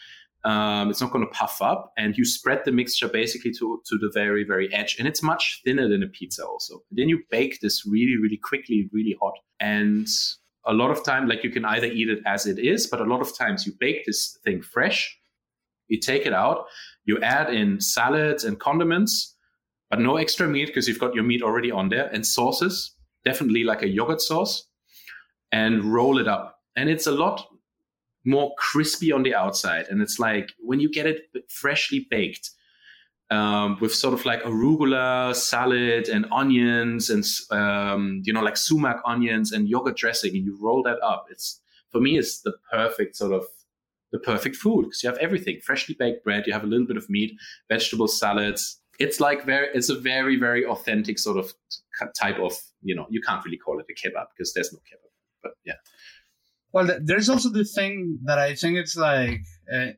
Um, 0.42 0.88
it's 0.88 1.02
not 1.02 1.12
going 1.12 1.26
to 1.26 1.30
puff 1.32 1.60
up, 1.60 1.92
and 1.98 2.16
you 2.16 2.24
spread 2.24 2.62
the 2.64 2.72
mixture 2.72 3.08
basically 3.08 3.52
to 3.58 3.82
to 3.86 3.98
the 3.98 4.10
very 4.14 4.42
very 4.42 4.72
edge, 4.72 4.96
and 4.98 5.06
it's 5.06 5.22
much 5.22 5.60
thinner 5.64 5.86
than 5.86 6.02
a 6.02 6.08
pizza 6.08 6.46
also. 6.46 6.82
Then 6.90 7.10
you 7.10 7.22
bake 7.30 7.60
this 7.60 7.84
really 7.86 8.16
really 8.16 8.38
quickly, 8.38 8.88
really 8.90 9.16
hot, 9.20 9.34
and 9.60 10.08
a 10.64 10.72
lot 10.72 10.90
of 10.90 11.04
time 11.04 11.28
like 11.28 11.44
you 11.44 11.50
can 11.50 11.66
either 11.66 11.86
eat 11.86 12.08
it 12.08 12.20
as 12.24 12.46
it 12.46 12.58
is, 12.58 12.86
but 12.86 13.02
a 13.02 13.04
lot 13.04 13.20
of 13.20 13.36
times 13.36 13.66
you 13.66 13.74
bake 13.78 14.06
this 14.06 14.38
thing 14.42 14.62
fresh. 14.62 15.18
You 15.88 15.98
take 15.98 16.24
it 16.24 16.32
out, 16.32 16.66
you 17.10 17.18
add 17.20 17.48
in 17.60 17.80
salads 17.80 18.42
and 18.44 18.54
condiments, 18.58 19.36
but 19.90 20.00
no 20.00 20.16
extra 20.16 20.46
meat 20.54 20.66
because 20.66 20.86
you've 20.88 21.04
got 21.04 21.14
your 21.16 21.24
meat 21.30 21.42
already 21.42 21.70
on 21.80 21.88
there, 21.88 22.08
and 22.14 22.24
sauces, 22.24 22.74
definitely 23.24 23.64
like 23.70 23.82
a 23.82 23.88
yogurt 23.88 24.20
sauce, 24.20 24.54
and 25.50 25.72
roll 25.96 26.16
it 26.22 26.28
up. 26.28 26.46
And 26.76 26.88
it's 26.88 27.08
a 27.08 27.16
lot 27.24 27.36
more 28.24 28.48
crispy 28.56 29.10
on 29.12 29.22
the 29.22 29.34
outside. 29.34 29.86
And 29.90 30.00
it's 30.04 30.18
like 30.18 30.48
when 30.68 30.80
you 30.80 30.90
get 30.98 31.06
it 31.06 31.18
freshly 31.48 32.06
baked 32.10 32.50
um, 33.30 33.78
with 33.80 33.94
sort 33.94 34.14
of 34.14 34.24
like 34.24 34.42
arugula 34.42 35.34
salad 35.34 36.08
and 36.08 36.26
onions 36.30 37.10
and, 37.10 37.24
um, 37.50 38.22
you 38.24 38.32
know, 38.32 38.42
like 38.42 38.56
sumac 38.56 39.00
onions 39.04 39.52
and 39.52 39.68
yogurt 39.68 39.96
dressing, 39.96 40.34
and 40.36 40.44
you 40.44 40.58
roll 40.60 40.82
that 40.84 41.00
up. 41.02 41.26
It's 41.30 41.60
for 41.90 42.00
me, 42.00 42.18
it's 42.18 42.42
the 42.42 42.54
perfect 42.70 43.16
sort 43.16 43.32
of 43.32 43.44
the 44.12 44.18
perfect 44.18 44.56
food 44.56 44.86
because 44.86 45.02
you 45.02 45.08
have 45.08 45.18
everything 45.18 45.60
freshly 45.64 45.96
baked 45.98 46.24
bread, 46.24 46.46
you 46.46 46.52
have 46.52 46.64
a 46.64 46.66
little 46.66 46.86
bit 46.86 46.96
of 46.96 47.08
meat, 47.08 47.32
vegetable 47.68 48.08
salads. 48.08 48.80
It's 48.98 49.20
like 49.20 49.46
very, 49.46 49.68
it's 49.72 49.88
a 49.88 49.98
very, 49.98 50.36
very 50.36 50.64
authentic 50.64 51.18
sort 51.18 51.38
of 51.38 51.52
type 52.20 52.38
of, 52.38 52.52
you 52.82 52.94
know, 52.94 53.06
you 53.10 53.20
can't 53.22 53.44
really 53.44 53.56
call 53.56 53.78
it 53.78 53.86
a 53.88 53.94
kebab 53.94 54.26
because 54.36 54.52
there's 54.52 54.72
no 54.72 54.78
kebab, 54.78 55.10
but 55.42 55.52
yeah. 55.64 55.74
Well, 56.72 56.98
there's 57.02 57.28
also 57.28 57.48
the 57.48 57.64
thing 57.64 58.18
that 58.24 58.38
I 58.38 58.54
think 58.54 58.76
it's 58.76 58.96
like 58.96 59.40
uh, 59.74 59.88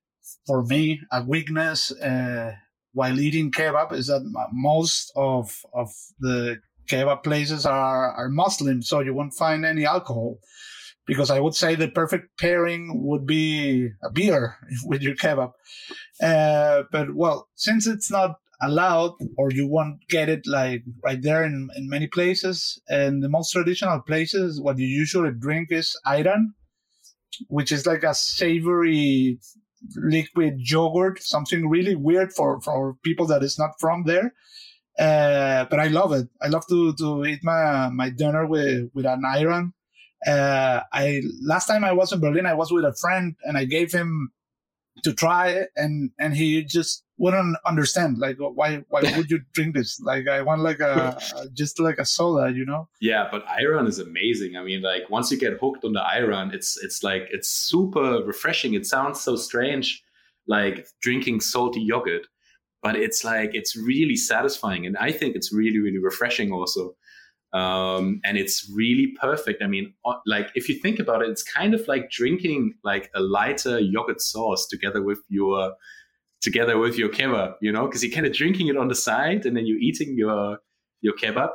for 0.46 0.62
me 0.64 1.00
a 1.10 1.22
weakness 1.22 1.92
uh, 1.92 2.52
while 2.92 3.18
eating 3.20 3.50
kebab 3.50 3.92
is 3.92 4.06
that 4.06 4.22
most 4.52 5.12
of 5.16 5.54
of 5.74 5.90
the 6.20 6.60
kebab 6.90 7.22
places 7.24 7.66
are 7.66 8.12
are 8.12 8.28
Muslim, 8.28 8.82
so 8.82 9.00
you 9.00 9.14
won't 9.14 9.34
find 9.34 9.64
any 9.64 9.84
alcohol. 9.84 10.38
Because 11.06 11.30
I 11.30 11.40
would 11.40 11.54
say 11.54 11.74
the 11.74 11.88
perfect 11.88 12.38
pairing 12.38 13.02
would 13.04 13.26
be 13.26 13.90
a 14.04 14.10
beer 14.10 14.56
with 14.84 15.02
your 15.02 15.16
kebab. 15.16 15.52
Uh, 16.22 16.82
but 16.92 17.14
well, 17.14 17.48
since 17.56 17.86
it's 17.86 18.10
not 18.10 18.36
allowed 18.62 19.14
or 19.36 19.50
you 19.50 19.66
won't 19.66 19.98
get 20.08 20.28
it 20.28 20.46
like 20.46 20.84
right 21.02 21.20
there 21.20 21.42
in, 21.42 21.68
in 21.76 21.88
many 21.88 22.06
places, 22.06 22.80
and 22.88 23.22
the 23.22 23.28
most 23.28 23.50
traditional 23.50 24.00
places, 24.00 24.60
what 24.60 24.78
you 24.78 24.86
usually 24.86 25.32
drink 25.32 25.72
is 25.72 25.98
ayran, 26.06 26.52
which 27.48 27.72
is 27.72 27.86
like 27.86 28.04
a 28.04 28.14
savory 28.14 29.40
liquid 29.96 30.54
yogurt, 30.58 31.22
something 31.22 31.68
really 31.68 31.94
weird 31.94 32.32
for, 32.32 32.60
for 32.60 32.94
people 33.02 33.26
that 33.26 33.42
is 33.42 33.58
not 33.58 33.72
from 33.80 34.04
there. 34.04 34.32
Uh, 34.98 35.64
but 35.70 35.80
I 35.80 35.88
love 35.88 36.12
it. 36.12 36.28
I 36.40 36.48
love 36.48 36.66
to, 36.68 36.94
to 36.94 37.24
eat 37.24 37.40
my, 37.42 37.88
my 37.88 38.10
dinner 38.10 38.46
with, 38.46 38.90
with 38.94 39.06
an 39.06 39.22
ayran. 39.24 39.72
Uh, 40.26 40.80
I, 40.92 41.22
last 41.42 41.66
time 41.66 41.84
I 41.84 41.92
was 41.92 42.12
in 42.12 42.20
Berlin, 42.20 42.46
I 42.46 42.54
was 42.54 42.70
with 42.70 42.84
a 42.84 42.94
friend 42.94 43.34
and 43.44 43.56
I 43.56 43.64
gave 43.64 43.92
him 43.92 44.32
to 45.02 45.12
try 45.12 45.66
and, 45.76 46.10
and 46.18 46.34
he 46.34 46.62
just 46.64 47.04
wouldn't 47.22 47.56
understand 47.64 48.18
like 48.18 48.36
why 48.38 48.82
why 48.88 49.00
would 49.16 49.30
you 49.30 49.40
drink 49.52 49.74
this? 49.74 50.00
Like 50.00 50.26
i 50.26 50.42
want 50.42 50.60
like 50.60 50.80
a 50.80 51.20
just 51.52 51.78
like 51.78 51.98
a 51.98 52.04
soda 52.04 52.52
you 52.52 52.64
know? 52.64 52.88
Yeah 53.00 53.28
but 53.30 53.46
ayran 53.46 53.86
is 53.86 54.00
amazing. 54.00 54.56
I 54.56 54.64
mean 54.64 54.82
like 54.82 55.08
once 55.08 55.30
you 55.30 55.38
get 55.38 55.58
hooked 55.60 55.84
on 55.84 55.92
the 55.92 56.00
ayran 56.00 56.52
it's 56.52 56.76
it's 56.82 57.02
like 57.04 57.28
it's 57.30 57.48
super 57.48 58.22
refreshing. 58.24 58.74
It 58.74 58.86
sounds 58.86 59.20
so 59.20 59.36
strange 59.36 60.02
like 60.48 60.88
drinking 61.00 61.40
salty 61.40 61.80
yogurt 61.80 62.26
but 62.82 62.96
it's 62.96 63.22
like 63.22 63.54
it's 63.54 63.76
really 63.76 64.16
satisfying. 64.16 64.84
And 64.86 64.96
i 64.96 65.12
think 65.12 65.36
it's 65.36 65.52
really 65.52 65.78
really 65.78 66.02
refreshing 66.10 66.50
also 66.52 66.96
um, 67.52 68.20
and 68.24 68.38
it's 68.38 68.70
really 68.74 69.08
perfect. 69.20 69.62
I 69.62 69.66
mean, 69.66 69.92
uh, 70.04 70.14
like 70.26 70.50
if 70.54 70.68
you 70.68 70.76
think 70.76 70.98
about 70.98 71.22
it, 71.22 71.28
it's 71.28 71.42
kind 71.42 71.74
of 71.74 71.86
like 71.86 72.10
drinking 72.10 72.74
like 72.82 73.10
a 73.14 73.20
lighter 73.20 73.78
yogurt 73.78 74.20
sauce 74.20 74.66
together 74.66 75.02
with 75.02 75.20
your 75.28 75.74
together 76.40 76.78
with 76.78 76.96
your 76.96 77.08
kebab, 77.08 77.54
you 77.60 77.70
know, 77.70 77.86
because 77.86 78.02
you're 78.02 78.12
kind 78.12 78.26
of 78.26 78.32
drinking 78.32 78.68
it 78.68 78.76
on 78.76 78.88
the 78.88 78.94
side 78.94 79.46
and 79.46 79.56
then 79.56 79.66
you're 79.66 79.78
eating 79.78 80.16
your 80.16 80.58
your 81.02 81.14
kebab. 81.14 81.50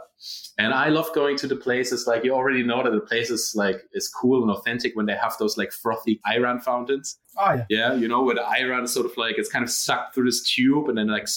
And 0.57 0.73
I 0.73 0.89
love 0.89 1.07
going 1.13 1.37
to 1.37 1.47
the 1.47 1.55
places 1.55 2.05
like 2.05 2.23
you 2.23 2.33
already 2.33 2.63
know 2.63 2.83
that 2.83 2.91
the 2.91 2.99
places 2.99 3.53
like 3.55 3.81
is 3.93 4.09
cool 4.09 4.41
and 4.41 4.51
authentic 4.51 4.95
when 4.95 5.05
they 5.05 5.15
have 5.15 5.35
those 5.39 5.57
like 5.57 5.71
frothy 5.71 6.19
ayran 6.27 6.61
fountains. 6.61 7.17
Oh 7.39 7.53
yeah, 7.53 7.65
yeah, 7.69 7.93
you 7.95 8.07
know 8.07 8.21
where 8.23 8.35
the 8.35 8.41
ayran 8.41 8.83
is 8.83 8.93
sort 8.93 9.05
of 9.05 9.15
like 9.17 9.37
it's 9.37 9.49
kind 9.49 9.63
of 9.63 9.71
sucked 9.71 10.13
through 10.13 10.25
this 10.25 10.43
tube 10.43 10.89
and 10.89 10.97
then 10.97 11.07
like 11.07 11.27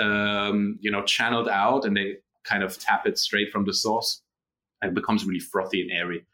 um, 0.00 0.78
you 0.80 0.90
know 0.90 1.02
channeled 1.04 1.48
out 1.48 1.84
and 1.84 1.96
they 1.96 2.16
kind 2.48 2.62
of 2.62 2.78
tap 2.78 3.06
it 3.06 3.18
straight 3.18 3.50
from 3.52 3.64
the 3.64 3.74
source 3.74 4.22
and 4.80 4.92
it 4.92 4.94
becomes 4.94 5.24
really 5.24 5.40
frothy 5.40 5.82
and 5.82 5.90
airy. 5.90 6.26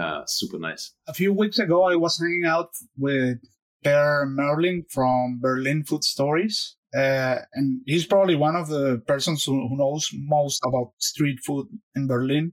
Uh, 0.00 0.22
super 0.26 0.58
nice. 0.58 0.92
A 1.06 1.14
few 1.14 1.32
weeks 1.32 1.58
ago, 1.58 1.82
I 1.84 1.96
was 1.96 2.18
hanging 2.18 2.44
out 2.46 2.70
with 2.96 3.38
Per 3.84 4.26
Meurling 4.26 4.84
from 4.88 5.38
Berlin 5.40 5.84
Food 5.84 6.04
Stories. 6.04 6.76
Uh, 6.94 7.38
and 7.54 7.80
he's 7.86 8.06
probably 8.06 8.36
one 8.36 8.56
of 8.56 8.68
the 8.68 9.02
persons 9.06 9.44
who, 9.44 9.68
who, 9.68 9.76
knows 9.76 10.10
most 10.12 10.60
about 10.66 10.92
street 10.98 11.40
food 11.44 11.66
in 11.94 12.06
Berlin. 12.06 12.52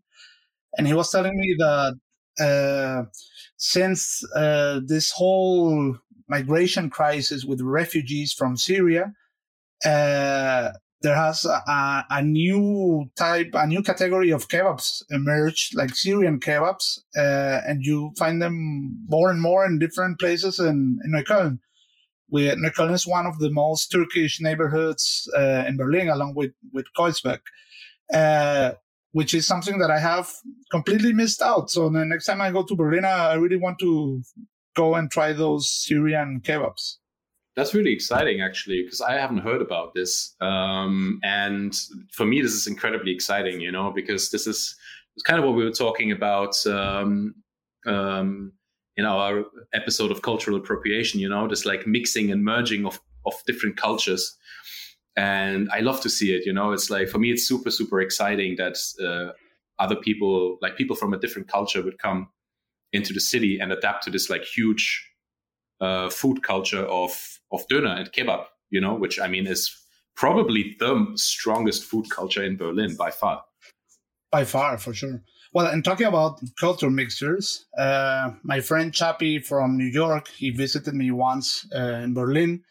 And 0.78 0.88
he 0.88 0.94
was 0.94 1.12
telling 1.12 1.38
me 1.38 1.56
that 1.60 2.00
uh, 2.40 3.04
since 3.58 4.24
uh, 4.36 4.80
this 4.86 5.12
whole 5.12 5.98
migration 6.30 6.90
crisis 6.90 7.44
with 7.44 7.60
refugees 7.62 8.32
from 8.32 8.56
Syria, 8.56 9.12
uh, 9.86 10.72
there 11.02 11.16
has 11.16 11.46
a, 11.46 12.06
a, 12.10 12.22
new 12.22 13.10
type, 13.16 13.52
a 13.54 13.66
new 13.66 13.82
category 13.82 14.32
of 14.32 14.50
kebabs 14.50 15.02
emerged, 15.10 15.76
like 15.76 15.96
Syrian 15.96 16.40
kebabs, 16.40 17.00
uh, 17.18 17.62
and 17.68 17.84
you 17.84 18.12
find 18.18 18.42
them 18.42 19.06
more 19.08 19.32
and 19.32 19.42
more 19.42 19.66
in 19.66 19.80
different 19.80 20.20
places 20.20 20.60
in, 20.60 21.00
in 21.04 21.12
Neukölln. 21.14 21.60
We, 22.30 22.50
Neukölln 22.50 22.94
is 22.94 23.08
one 23.08 23.26
of 23.26 23.40
the 23.40 23.50
most 23.50 23.88
Turkish 23.92 24.42
neighborhoods 24.42 25.30
uh, 25.36 25.64
in 25.68 25.78
Berlin, 25.78 26.10
along 26.10 26.36
with, 26.36 26.52
with 26.74 26.86
Kreuzberg, 26.98 27.40
uh, 28.14 28.74
which 29.14 29.34
is 29.34 29.48
something 29.48 29.80
that 29.80 29.90
I 29.90 30.00
have 30.00 30.30
completely 30.70 31.14
missed 31.14 31.42
out. 31.42 31.70
So 31.72 31.90
the 31.90 32.06
next 32.06 32.26
time 32.26 32.42
I 32.42 32.52
go 32.52 32.64
to 32.64 32.76
Berlin, 32.76 33.06
I 33.06 33.36
really 33.36 33.58
want 33.58 33.80
to 33.80 34.22
go 34.76 34.96
and 34.96 35.10
try 35.10 35.32
those 35.32 35.72
Syrian 35.72 36.42
kebabs. 36.44 36.98
That's 37.56 37.74
really 37.74 37.92
exciting, 37.92 38.42
actually, 38.42 38.84
because 38.84 39.02
I 39.02 39.14
haven't 39.14 39.40
heard 39.40 39.62
about 39.62 39.94
this. 39.94 40.36
Um, 40.40 41.20
and 41.24 41.76
for 42.12 42.26
me, 42.26 42.42
this 42.42 42.54
is 42.54 42.68
incredibly 42.68 43.12
exciting, 43.12 43.60
you 43.60 43.72
know, 43.72 43.92
because 43.92 44.30
this 44.30 44.48
is 44.48 44.76
kind 45.26 45.40
of 45.40 45.46
what 45.46 45.56
we 45.56 45.64
were 45.64 45.72
talking 45.72 46.12
about 46.12 46.56
um, 46.68 47.36
um, 47.86 48.54
in 48.96 49.06
our 49.06 49.46
episode 49.74 50.12
of 50.12 50.22
cultural 50.22 50.58
appropriation, 50.58 51.20
you 51.20 51.30
know, 51.30 51.48
this 51.48 51.66
like 51.66 51.88
mixing 51.88 52.32
and 52.32 52.44
merging 52.44 52.86
of, 52.86 53.00
of 53.26 53.34
different 53.46 53.78
cultures. 53.78 54.38
And 55.16 55.70
I 55.72 55.80
love 55.80 56.00
to 56.02 56.10
see 56.10 56.34
it, 56.34 56.46
you 56.46 56.54
know, 56.54 56.72
it's 56.72 56.90
like 56.90 57.10
for 57.10 57.18
me, 57.18 57.32
it's 57.32 57.48
super, 57.48 57.72
super 57.72 58.00
exciting 58.00 58.56
that 58.58 58.78
uh, 59.04 59.34
other 59.82 59.96
people, 59.96 60.58
like 60.62 60.78
people 60.78 60.96
from 60.96 61.14
a 61.14 61.20
different 61.20 61.48
culture, 61.48 61.82
would 61.82 62.00
come 62.00 62.30
into 62.94 63.14
the 63.14 63.20
city 63.20 63.60
and 63.60 63.72
adapt 63.72 64.04
to 64.04 64.12
this 64.12 64.30
like 64.30 64.44
huge 64.44 65.06
uh, 65.82 66.10
food 66.10 66.44
culture 66.44 66.86
of 66.86 67.39
of 67.52 67.68
döner 67.68 67.98
and 67.98 68.12
kebab, 68.12 68.46
you 68.70 68.82
know, 68.82 68.96
which 68.96 69.20
I 69.20 69.28
mean 69.28 69.48
is 69.48 69.76
probably 70.16 70.76
the 70.80 71.12
strongest 71.16 71.84
food 71.84 72.10
culture 72.10 72.44
in 72.44 72.58
Berlin 72.58 72.96
by 72.96 73.12
far. 73.12 73.44
By 74.32 74.46
far, 74.46 74.78
for 74.78 74.94
sure. 74.94 75.22
Well, 75.54 75.66
and 75.66 75.84
talking 75.84 76.06
about 76.06 76.40
culture 76.60 76.92
mixtures, 76.92 77.66
uh, 77.78 78.32
my 78.44 78.60
friend 78.62 78.94
Chappie 78.94 79.40
from 79.40 79.78
New 79.78 79.88
York, 79.88 80.28
he 80.28 80.52
visited 80.52 80.94
me 80.94 81.10
once 81.10 81.66
uh, 81.74 82.02
in 82.04 82.14
Berlin, 82.14 82.62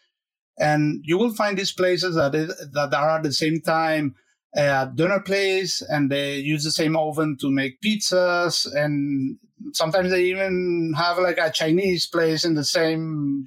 and 0.57 1.01
you 1.03 1.17
will 1.17 1.33
find 1.33 1.57
these 1.57 1.73
places 1.73 2.15
that 2.15 2.35
is, 2.35 2.55
that 2.73 2.93
are 2.93 3.17
at 3.17 3.23
the 3.23 3.33
same 3.33 3.59
time 3.61 4.15
a 4.55 4.89
dinner 4.95 5.19
place, 5.19 5.81
and 5.81 6.09
they 6.09 6.37
use 6.37 6.63
the 6.63 6.71
same 6.71 6.95
oven 6.95 7.37
to 7.41 7.51
make 7.51 7.81
pizzas, 7.81 8.65
and 8.73 9.37
sometimes 9.73 10.09
they 10.09 10.23
even 10.23 10.93
have 10.97 11.17
like 11.17 11.37
a 11.37 11.51
Chinese 11.51 12.07
place 12.07 12.45
in 12.45 12.55
the 12.55 12.63
same 12.63 13.45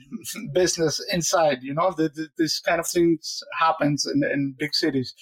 business 0.53 1.01
inside. 1.13 1.59
You 1.63 1.75
know, 1.75 1.93
the, 1.97 2.09
the, 2.09 2.29
this 2.39 2.61
kind 2.61 2.81
of 2.81 2.87
things 2.87 3.43
happens 3.59 4.07
in, 4.07 4.23
in 4.25 4.55
big 4.59 4.75
cities. 4.75 5.15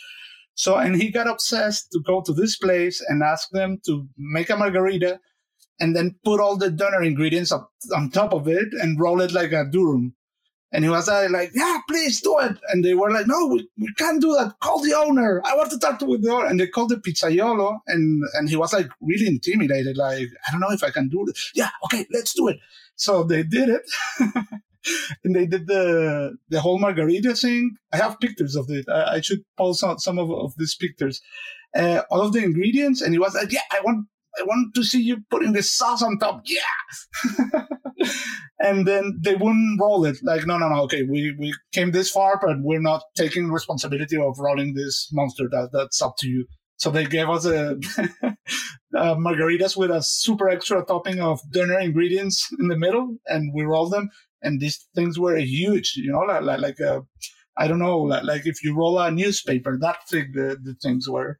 So, 0.55 0.77
and 0.77 0.97
he 0.97 1.11
got 1.11 1.27
obsessed 1.27 1.91
to 1.93 2.01
go 2.07 2.23
to 2.23 2.33
this 2.33 2.57
place 2.57 3.03
and 3.09 3.23
ask 3.23 3.49
them 3.51 3.79
to 3.87 4.09
make 4.19 4.51
a 4.51 4.57
margarita 4.57 5.21
and 5.79 5.97
then 5.97 6.17
put 6.25 6.41
all 6.41 6.57
the 6.57 6.71
doner 6.71 7.03
ingredients 7.03 7.53
up 7.53 7.71
on 7.97 8.11
top 8.11 8.35
of 8.35 8.47
it 8.47 8.69
and 8.81 9.01
roll 9.01 9.21
it 9.21 9.33
like 9.33 9.53
a 9.53 9.65
durum. 9.65 10.13
And 10.73 10.85
he 10.85 10.91
was 10.91 11.09
like, 11.09 11.51
yeah, 11.53 11.79
please 11.89 12.21
do 12.21 12.39
it. 12.39 12.57
And 12.69 12.85
they 12.85 12.95
were 12.95 13.11
like, 13.11 13.27
no, 13.27 13.47
we, 13.47 13.69
we 13.77 13.93
can't 13.95 14.21
do 14.21 14.33
that. 14.35 14.55
Call 14.61 14.81
the 14.81 14.95
owner. 14.95 15.43
I 15.45 15.57
want 15.57 15.71
to 15.73 15.79
talk 15.79 15.99
to 15.99 16.07
the 16.07 16.31
owner. 16.31 16.47
And 16.47 16.61
they 16.61 16.69
called 16.69 16.91
the 16.91 16.97
pizzaiolo. 16.97 17.79
And, 17.89 18.23
and 18.35 18.49
he 18.49 18.57
was 18.57 18.73
like 18.73 18.89
really 19.01 19.27
intimidated. 19.27 19.97
Like, 19.97 20.29
I 20.47 20.53
don't 20.53 20.61
know 20.61 20.71
if 20.71 20.85
I 20.85 20.91
can 20.91 21.09
do 21.09 21.25
this. 21.27 21.51
Yeah. 21.55 21.71
Okay. 21.87 22.07
Let's 22.13 22.35
do 22.35 22.49
it. 22.49 22.59
So 22.95 23.25
they 23.25 23.43
did 23.43 23.69
it. 23.69 23.83
and 25.25 25.35
they 25.35 25.47
did 25.47 25.67
the, 25.67 26.37
the 26.51 26.61
whole 26.61 26.79
margarita 26.79 27.35
thing. 27.35 27.77
I 27.93 27.97
have 27.97 28.21
pictures 28.21 28.55
of 28.55 28.71
it. 28.71 28.89
I, 28.89 29.15
I 29.15 29.21
should 29.23 29.43
post 29.57 29.81
some, 29.81 29.99
some 29.99 30.21
of, 30.21 30.31
of 30.31 30.55
these 30.57 30.77
pictures. 30.77 31.21
Uh, 31.75 32.03
all 32.11 32.21
of 32.21 32.33
the 32.33 32.45
ingredients. 32.45 33.03
And 33.03 33.13
he 33.13 33.19
was 33.19 33.35
like, 33.35 33.53
yeah, 33.53 33.61
I 33.73 33.81
want 33.81 34.07
I 34.39 34.43
want 34.45 34.75
to 34.75 34.85
see 34.85 35.03
you 35.03 35.23
putting 35.31 35.53
the 35.53 35.63
sauce 35.63 36.03
on 36.03 36.19
top. 36.19 36.43
Yeah. 36.45 37.65
and 38.61 38.87
then 38.87 39.19
they 39.23 39.35
wouldn't 39.35 39.81
roll 39.81 40.05
it. 40.05 40.19
Like, 40.23 40.47
no, 40.47 40.59
no, 40.59 40.69
no. 40.69 40.83
Okay, 40.83 41.03
we, 41.03 41.35
we 41.39 41.53
came 41.73 41.91
this 41.91 42.11
far, 42.11 42.39
but 42.41 42.57
we're 42.61 42.81
not 42.81 43.03
taking 43.17 43.51
responsibility 43.51 44.17
of 44.17 44.39
rolling 44.39 44.75
this 44.75 45.09
monster. 45.13 45.49
That 45.51 45.71
that's 45.73 46.01
up 46.01 46.17
to 46.19 46.29
you. 46.29 46.47
So 46.77 46.91
they 46.91 47.05
gave 47.05 47.29
us 47.29 47.45
a, 47.45 47.77
a 48.23 48.37
uh, 48.97 49.15
margaritas 49.17 49.77
with 49.77 49.91
a 49.91 50.03
super 50.03 50.49
extra 50.49 50.85
topping 50.85 51.21
of 51.21 51.41
doner 51.53 51.79
ingredients 51.79 52.49
in 52.59 52.69
the 52.69 52.79
middle, 52.79 53.17
and 53.27 53.53
we 53.55 53.63
rolled 53.63 53.93
them. 53.93 54.09
And 54.43 54.61
these 54.61 54.89
things 54.95 55.19
were 55.19 55.37
huge, 55.37 55.95
you 55.97 56.11
know, 56.11 56.21
like 56.21 56.43
like, 56.43 56.61
like 56.61 56.81
a, 56.81 57.03
I 57.59 57.69
don't 57.69 57.79
know, 57.79 57.99
like, 57.99 58.25
like 58.25 58.47
if 58.47 58.65
you 58.65 58.75
roll 58.75 58.99
a 58.99 59.11
newspaper, 59.11 59.77
that 59.81 59.99
thick 60.09 60.33
the, 60.33 60.57
the 60.63 60.75
things 60.83 61.09
were. 61.09 61.39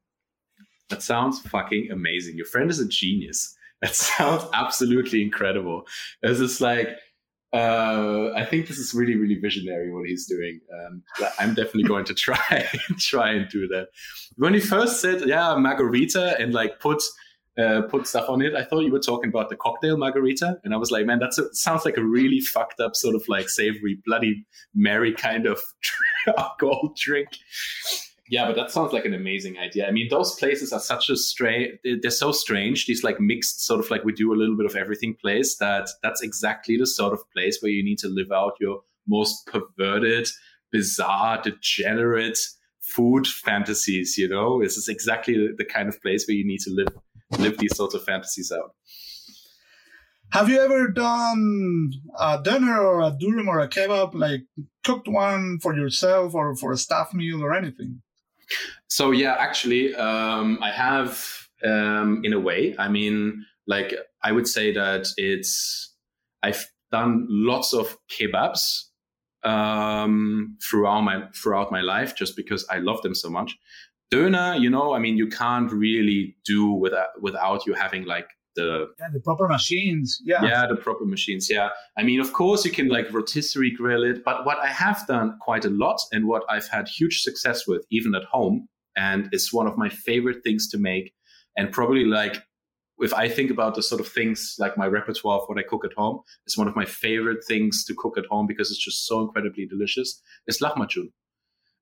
That 0.91 1.03
sounds 1.03 1.41
fucking 1.41 1.91
amazing. 1.91 2.37
Your 2.37 2.47
friend 2.47 2.71
is 2.71 2.81
a 2.81 2.87
genius. 2.87 3.57
That 3.81 3.95
sounds 3.95 4.45
absolutely 4.53 5.23
incredible. 5.23 5.87
It's 6.23 6.39
just 6.39 6.61
like, 6.61 6.89
uh, 7.53 8.31
I 8.37 8.45
think 8.45 8.69
this 8.69 8.79
is 8.79 8.95
really, 8.95 9.17
really 9.17 9.35
visionary 9.37 9.93
what 9.93 10.07
he's 10.07 10.27
doing. 10.27 10.61
Um, 10.73 11.03
I'm 11.39 11.55
definitely 11.55 11.85
going 11.85 12.05
to 12.07 12.15
try 12.27 12.69
try 12.99 13.31
and 13.33 13.49
do 13.49 13.67
that. 13.69 13.89
When 14.37 14.55
he 14.55 14.61
first 14.61 15.01
said, 15.01 15.27
"Yeah, 15.27 15.57
margarita," 15.57 16.39
and 16.39 16.55
like 16.55 16.79
put 16.79 17.03
uh, 17.61 17.83
put 17.83 18.07
stuff 18.07 18.29
on 18.29 18.41
it. 18.41 18.55
I 18.55 18.65
thought 18.65 18.81
you 18.81 18.93
were 18.93 19.01
talking 19.01 19.29
about 19.29 19.49
the 19.49 19.57
cocktail 19.57 19.97
margarita, 19.97 20.59
and 20.63 20.73
I 20.73 20.77
was 20.77 20.93
like, 20.93 21.07
man, 21.07 21.19
that 21.19 21.35
sounds 21.53 21.85
like 21.85 21.97
a 21.97 22.05
really 22.05 22.41
fucked 22.41 22.79
up 22.81 22.95
sort 22.95 23.17
of 23.17 23.23
like 23.27 23.49
savory 23.49 23.99
Bloody 24.07 24.47
Mary 24.75 25.13
kind 25.13 25.47
of 25.47 25.61
alcohol 26.39 26.95
drink. 26.97 27.29
Yeah, 28.31 28.47
but 28.47 28.55
that 28.55 28.71
sounds 28.71 28.93
like 28.93 29.05
an 29.05 29.13
amazing 29.13 29.59
idea. 29.59 29.89
I 29.89 29.91
mean, 29.91 30.07
those 30.09 30.37
places 30.37 30.73
are 30.73 30.79
such 30.79 31.11
a 31.11 31.17
strange, 31.17 31.73
they're 31.83 32.13
so 32.13 32.31
strange. 32.31 32.87
These 32.87 33.03
like 33.03 33.19
mixed 33.19 33.67
sort 33.67 33.81
of 33.81 33.91
like 33.91 34.05
we 34.05 34.13
do 34.13 34.33
a 34.33 34.39
little 34.39 34.57
bit 34.57 34.67
of 34.67 34.77
everything 34.77 35.17
place 35.21 35.57
that 35.57 35.89
that's 36.01 36.23
exactly 36.23 36.77
the 36.77 36.87
sort 36.87 37.13
of 37.13 37.19
place 37.37 37.59
where 37.61 37.73
you 37.73 37.83
need 37.83 37.99
to 37.99 38.09
live 38.09 38.31
out 38.33 38.53
your 38.61 38.83
most 39.09 39.47
perverted, 39.47 40.29
bizarre, 40.71 41.43
degenerate 41.43 42.39
food 42.79 43.27
fantasies, 43.27 44.17
you 44.17 44.29
know? 44.29 44.63
This 44.63 44.77
is 44.77 44.87
exactly 44.87 45.49
the 45.57 45.65
kind 45.65 45.89
of 45.89 46.01
place 46.01 46.25
where 46.29 46.37
you 46.37 46.47
need 46.47 46.61
to 46.61 46.71
live 46.71 46.89
live 47.37 47.59
these 47.59 47.77
sorts 47.77 47.97
of 47.97 48.05
fantasies 48.05 48.53
out. 48.53 48.77
Have 50.31 50.49
you 50.49 50.61
ever 50.61 50.87
done 50.87 51.91
a 52.17 52.41
doner 52.41 52.81
or 52.81 53.01
a 53.01 53.11
durum 53.11 53.49
or 53.49 53.59
a 53.59 53.69
kebab, 53.69 54.15
like 54.15 54.43
cooked 54.85 55.09
one 55.09 55.59
for 55.61 55.75
yourself 55.75 56.33
or 56.33 56.55
for 56.55 56.71
a 56.71 56.77
staff 56.77 57.13
meal 57.13 57.43
or 57.43 57.53
anything? 57.53 58.03
So 58.89 59.13
yeah, 59.13 59.37
actually, 59.39 59.95
um, 59.95 60.59
I 60.63 60.71
have 60.71 61.27
um, 61.65 62.23
in 62.25 62.33
a 62.33 62.41
way. 62.41 62.75
I 62.79 62.89
mean, 62.89 63.45
like 63.67 63.95
I 64.23 64.33
would 64.33 64.49
say 64.49 64.73
that 64.73 65.09
it's 65.17 65.95
I've 66.43 66.67
done 66.91 67.27
lots 67.29 67.73
of 67.73 67.97
kebabs 68.11 68.85
um, 69.43 70.57
throughout 70.63 71.03
my 71.03 71.29
throughout 71.35 71.71
my 71.71 71.81
life 71.81 72.15
just 72.17 72.37
because 72.37 72.67
I 72.71 72.79
love 72.79 73.03
them 73.03 73.15
so 73.15 73.31
much. 73.31 73.57
Döner, 74.13 74.61
you 74.61 74.69
know, 74.69 74.93
I 74.93 74.99
mean, 74.99 75.17
you 75.17 75.29
can't 75.29 75.71
really 75.71 76.37
do 76.45 76.67
without 76.73 77.09
without 77.21 77.67
you 77.67 77.75
having 77.75 78.05
like 78.05 78.29
the 78.57 78.89
yeah, 78.99 79.09
the 79.13 79.21
proper 79.21 79.49
machines. 79.49 80.21
Yeah, 80.25 80.45
yeah, 80.45 80.67
the 80.67 80.77
proper 80.77 81.05
machines. 81.05 81.49
Yeah, 81.51 81.71
I 81.97 82.03
mean, 82.03 82.21
of 82.21 82.33
course, 82.33 82.65
you 82.65 82.71
can 82.71 82.89
like 82.89 83.13
rotisserie 83.13 83.71
grill 83.71 84.05
it, 84.05 84.25
but 84.25 84.45
what 84.45 84.59
I 84.59 84.69
have 84.69 85.07
done 85.07 85.39
quite 85.41 85.65
a 85.65 85.71
lot 85.71 86.01
and 86.13 86.27
what 86.27 86.43
I've 86.49 86.69
had 86.69 86.89
huge 86.89 87.23
success 87.23 87.67
with, 87.67 87.85
even 87.91 88.15
at 88.15 88.25
home, 88.25 88.69
and 88.97 89.29
it's 89.33 89.53
one 89.53 89.67
of 89.67 89.77
my 89.79 89.89
favorite 89.89 90.43
things 90.43 90.69
to 90.69 90.79
make, 90.79 91.13
and 91.57 91.73
probably 91.73 92.05
like 92.05 92.43
if 93.01 93.15
I 93.15 93.29
think 93.29 93.51
about 93.51 93.75
the 93.75 93.83
sort 93.83 94.01
of 94.01 94.09
things 94.09 94.57
like 94.59 94.77
my 94.77 94.87
repertoire 94.87 95.41
of 95.41 95.49
what 95.49 95.59
I 95.59 95.63
cook 95.63 95.85
at 95.85 95.93
home, 95.95 96.21
it's 96.47 96.59
one 96.59 96.69
of 96.69 96.77
my 96.77 96.85
favorite 96.85 97.45
things 97.47 97.85
to 97.87 97.95
cook 97.95 98.19
at 98.19 98.27
home 98.27 98.47
because 98.47 98.71
it's 98.71 98.83
just 98.83 99.07
so 99.07 99.21
incredibly 99.21 99.67
delicious. 99.67 100.21
It's 100.47 100.61
lahmacun. 100.61 101.11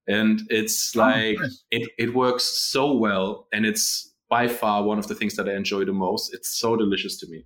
And 0.06 0.42
it's 0.48 0.96
oh, 0.96 1.00
like, 1.00 1.36
oh, 1.38 1.42
nice. 1.42 1.64
it, 1.70 1.90
it 1.98 2.14
works 2.14 2.44
so 2.44 2.94
well. 2.94 3.46
And 3.52 3.66
it's 3.66 4.07
by 4.28 4.48
far 4.48 4.82
one 4.82 4.98
of 4.98 5.08
the 5.08 5.14
things 5.14 5.36
that 5.36 5.48
I 5.48 5.54
enjoy 5.54 5.84
the 5.84 5.92
most. 5.92 6.34
It's 6.34 6.58
so 6.58 6.76
delicious 6.76 7.18
to 7.20 7.26
me. 7.28 7.44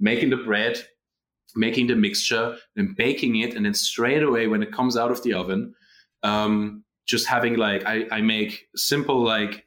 Making 0.00 0.30
the 0.30 0.36
bread, 0.36 0.78
making 1.54 1.86
the 1.86 1.96
mixture, 1.96 2.56
and 2.76 2.96
baking 2.96 3.36
it. 3.36 3.54
And 3.54 3.64
then 3.64 3.74
straight 3.74 4.22
away, 4.22 4.46
when 4.46 4.62
it 4.62 4.72
comes 4.72 4.96
out 4.96 5.10
of 5.10 5.22
the 5.22 5.34
oven, 5.34 5.74
um, 6.22 6.84
just 7.06 7.26
having 7.26 7.56
like, 7.56 7.84
I, 7.86 8.06
I 8.10 8.20
make 8.20 8.66
simple, 8.74 9.22
like, 9.22 9.66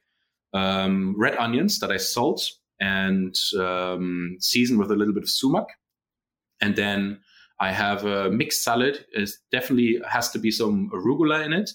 um, 0.54 1.16
red 1.18 1.38
onions 1.38 1.80
that 1.80 1.92
I 1.92 1.98
salt 1.98 2.42
and 2.80 3.36
um, 3.60 4.38
season 4.40 4.78
with 4.78 4.92
a 4.92 4.96
little 4.96 5.14
bit 5.14 5.24
of 5.24 5.30
sumac. 5.30 5.68
And 6.62 6.76
then 6.76 7.20
I 7.60 7.72
have 7.72 8.06
a 8.06 8.30
mixed 8.30 8.64
salad. 8.64 9.06
It 9.12 9.30
definitely 9.52 10.02
has 10.08 10.30
to 10.32 10.40
be 10.40 10.52
some 10.52 10.90
arugula 10.94 11.46
in 11.46 11.54
it 11.54 11.72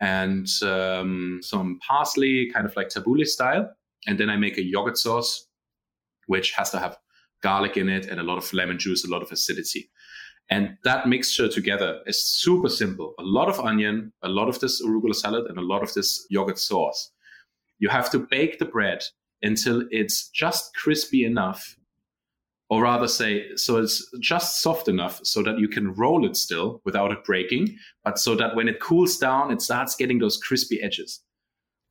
and 0.00 0.46
um, 0.62 1.40
some 1.42 1.78
parsley, 1.86 2.50
kind 2.52 2.66
of 2.66 2.74
like 2.76 2.88
tabbouleh 2.88 3.26
style. 3.26 3.70
And 4.06 4.18
then 4.18 4.30
I 4.30 4.36
make 4.36 4.58
a 4.58 4.64
yogurt 4.64 4.96
sauce, 4.96 5.46
which 6.26 6.52
has 6.52 6.70
to 6.70 6.78
have 6.78 6.96
garlic 7.42 7.76
in 7.76 7.88
it 7.88 8.06
and 8.06 8.20
a 8.20 8.22
lot 8.22 8.38
of 8.38 8.52
lemon 8.52 8.78
juice, 8.78 9.04
a 9.04 9.10
lot 9.10 9.22
of 9.22 9.32
acidity. 9.32 9.90
And 10.50 10.76
that 10.84 11.08
mixture 11.08 11.48
together 11.48 12.00
is 12.06 12.26
super 12.26 12.68
simple. 12.68 13.14
A 13.18 13.22
lot 13.22 13.48
of 13.48 13.60
onion, 13.60 14.12
a 14.22 14.28
lot 14.28 14.48
of 14.48 14.58
this 14.58 14.82
arugula 14.84 15.14
salad, 15.14 15.46
and 15.48 15.58
a 15.58 15.62
lot 15.62 15.82
of 15.82 15.94
this 15.94 16.26
yogurt 16.28 16.58
sauce. 16.58 17.12
You 17.78 17.88
have 17.88 18.10
to 18.10 18.18
bake 18.18 18.58
the 18.58 18.64
bread 18.64 19.04
until 19.42 19.84
it's 19.90 20.28
just 20.28 20.74
crispy 20.74 21.24
enough, 21.24 21.76
or 22.68 22.82
rather 22.82 23.08
say, 23.08 23.56
so 23.56 23.76
it's 23.76 24.04
just 24.20 24.60
soft 24.60 24.88
enough 24.88 25.20
so 25.22 25.42
that 25.42 25.58
you 25.58 25.68
can 25.68 25.94
roll 25.94 26.26
it 26.26 26.36
still 26.36 26.82
without 26.84 27.12
it 27.12 27.24
breaking, 27.24 27.76
but 28.04 28.18
so 28.18 28.34
that 28.34 28.54
when 28.54 28.68
it 28.68 28.80
cools 28.80 29.16
down, 29.18 29.50
it 29.50 29.62
starts 29.62 29.96
getting 29.96 30.18
those 30.18 30.36
crispy 30.36 30.82
edges. 30.82 31.22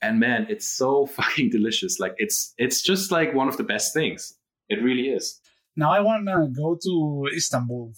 And 0.01 0.19
man, 0.19 0.47
it's 0.49 0.67
so 0.67 1.05
fucking 1.17 1.49
delicious. 1.49 1.99
Like 1.99 2.15
it's 2.17 2.53
it's 2.57 2.81
just 2.81 3.11
like 3.11 3.33
one 3.33 3.47
of 3.47 3.57
the 3.57 3.63
best 3.63 3.93
things. 3.93 4.33
It 4.69 4.83
really 4.83 5.09
is. 5.09 5.39
Now 5.75 5.91
I 5.91 6.01
want 6.01 6.27
to 6.27 6.49
go 6.55 6.77
to 6.81 7.27
Istanbul 7.35 7.93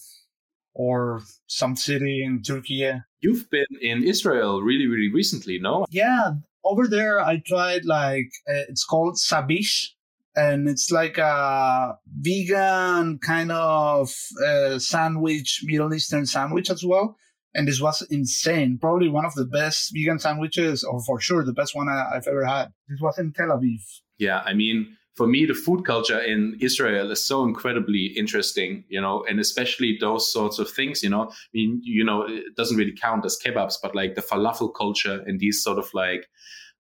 or 0.74 1.22
some 1.48 1.76
city 1.76 2.24
in 2.24 2.42
Turkey. 2.44 2.92
You've 3.20 3.50
been 3.50 3.66
in 3.82 4.04
Israel 4.04 4.62
really, 4.62 4.88
really 4.88 5.12
recently, 5.12 5.60
no? 5.60 5.86
Yeah, 5.90 6.34
over 6.64 6.88
there 6.88 7.20
I 7.20 7.42
tried 7.46 7.86
like 7.86 8.32
uh, 8.48 8.66
it's 8.70 8.86
called 8.86 9.16
sabich 9.16 9.90
and 10.36 10.70
it's 10.70 10.92
like 10.92 11.18
a 11.18 11.98
vegan 12.20 13.20
kind 13.20 13.52
of 13.52 14.14
uh, 14.46 14.80
sandwich, 14.80 15.62
Middle 15.66 15.94
Eastern 15.94 16.26
sandwich 16.26 16.70
as 16.70 16.86
well. 16.86 17.18
And 17.54 17.68
this 17.68 17.82
was 17.82 18.02
insane. 18.10 18.78
Probably 18.80 19.10
one 19.10 19.26
of 19.26 19.34
the 19.36 19.46
best 19.46 19.92
vegan 19.94 20.20
sandwiches, 20.20 20.84
or 20.84 21.02
for 21.02 21.20
sure 21.20 21.44
the 21.44 21.54
best 21.54 21.76
one 21.76 21.90
I, 21.90 22.12
have 22.14 22.28
ever 22.28 22.46
had. 22.46 22.72
This 22.88 23.02
was 23.02 23.18
in 23.18 23.34
Tel 23.34 23.48
Aviv. 23.48 23.82
Yeah, 24.18 24.42
I 24.46 24.54
mean, 24.54 24.96
for 25.16 25.28
me, 25.28 25.46
the 25.46 25.54
food 25.54 25.86
culture 25.86 26.20
in 26.20 26.58
Israel 26.62 27.12
is 27.12 27.24
so 27.24 27.44
incredibly 27.44 28.06
interesting, 28.18 28.86
you 28.88 29.02
know, 29.02 29.26
and 29.30 29.40
especially 29.40 29.98
those 30.00 30.32
sorts 30.32 30.60
of 30.60 30.70
things, 30.70 31.04
you 31.04 31.10
know. 31.10 31.24
I 31.24 31.34
mean, 31.54 31.82
you 31.84 32.04
know, 32.04 32.24
it 32.24 32.56
doesn't 32.56 32.78
really 32.78 32.96
count 32.96 33.26
as 33.26 33.38
kebabs, 33.44 33.76
but 33.82 33.96
like 33.96 34.16
the 34.16 34.22
falafel 34.22 34.74
culture 34.74 35.22
and 35.26 35.40
these 35.40 35.62
sort 35.62 35.78
of 35.78 35.94
like, 35.94 36.28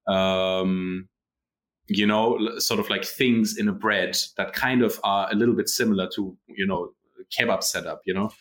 um, 0.07 1.09
you 1.87 2.07
know, 2.07 2.57
sort 2.59 2.79
of 2.79 2.89
like 2.89 3.03
things 3.03 3.57
in 3.57 3.67
a 3.67 3.73
bread 3.73 4.17
that 4.37 4.53
kind 4.53 4.81
of 4.81 4.99
are 5.03 5.29
a 5.29 5.35
little 5.35 5.55
bit 5.55 5.67
similar 5.67 6.07
to, 6.15 6.37
you 6.47 6.65
know, 6.65 6.93
kebab 7.37 7.63
setup, 7.63 8.01
you 8.05 8.13
know. 8.13 8.31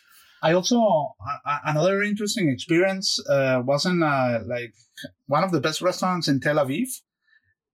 I 0.41 0.53
also 0.53 0.79
uh, 1.45 1.57
another 1.65 2.01
interesting 2.01 2.49
experience 2.49 3.19
uh, 3.29 3.61
was 3.63 3.85
in 3.85 4.01
uh, 4.01 4.39
like 4.45 4.73
one 5.27 5.43
of 5.43 5.51
the 5.51 5.61
best 5.61 5.81
restaurants 5.81 6.27
in 6.27 6.39
Tel 6.39 6.55
Aviv, 6.55 6.87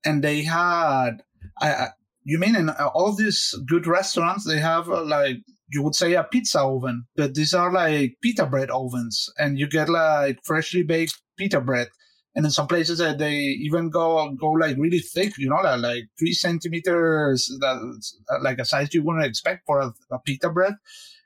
and 0.03 0.23
they 0.23 0.43
had 0.43 1.23
I, 1.62 1.88
you 2.23 2.38
mean 2.39 2.56
in 2.56 2.69
all 2.69 3.15
these 3.15 3.56
good 3.67 3.88
restaurants, 3.88 4.45
they 4.45 4.60
have 4.60 4.89
uh, 4.89 5.03
like 5.03 5.38
you 5.69 5.82
would 5.82 5.95
say 5.95 6.13
a 6.13 6.23
pizza 6.23 6.62
oven, 6.62 7.06
but 7.15 7.36
these 7.36 7.53
are 7.53 7.71
like 7.71 8.17
pita 8.21 8.45
bread 8.45 8.69
ovens, 8.69 9.30
and 9.38 9.58
you 9.58 9.67
get 9.67 9.89
like 9.89 10.39
freshly 10.43 10.84
baked 10.84 11.21
pita 11.38 11.62
bread. 11.62 11.88
And 12.36 12.45
in 12.45 12.51
some 12.51 12.67
places, 12.67 13.01
uh, 13.01 13.13
they 13.13 13.34
even 13.34 13.89
go 13.89 14.30
go 14.32 14.51
like 14.51 14.77
really 14.77 14.99
thick, 14.99 15.38
you 15.38 15.49
know, 15.49 15.56
like, 15.63 15.80
like 15.80 16.03
three 16.19 16.34
centimeters, 16.34 17.47
that 17.62 17.77
uh, 18.30 18.43
like 18.43 18.60
a 18.60 18.65
size 18.65 18.93
you 18.93 19.03
wouldn't 19.03 19.25
expect 19.25 19.65
for 19.65 19.80
a, 19.80 19.93
a 20.12 20.19
pita 20.19 20.49
bread 20.49 20.75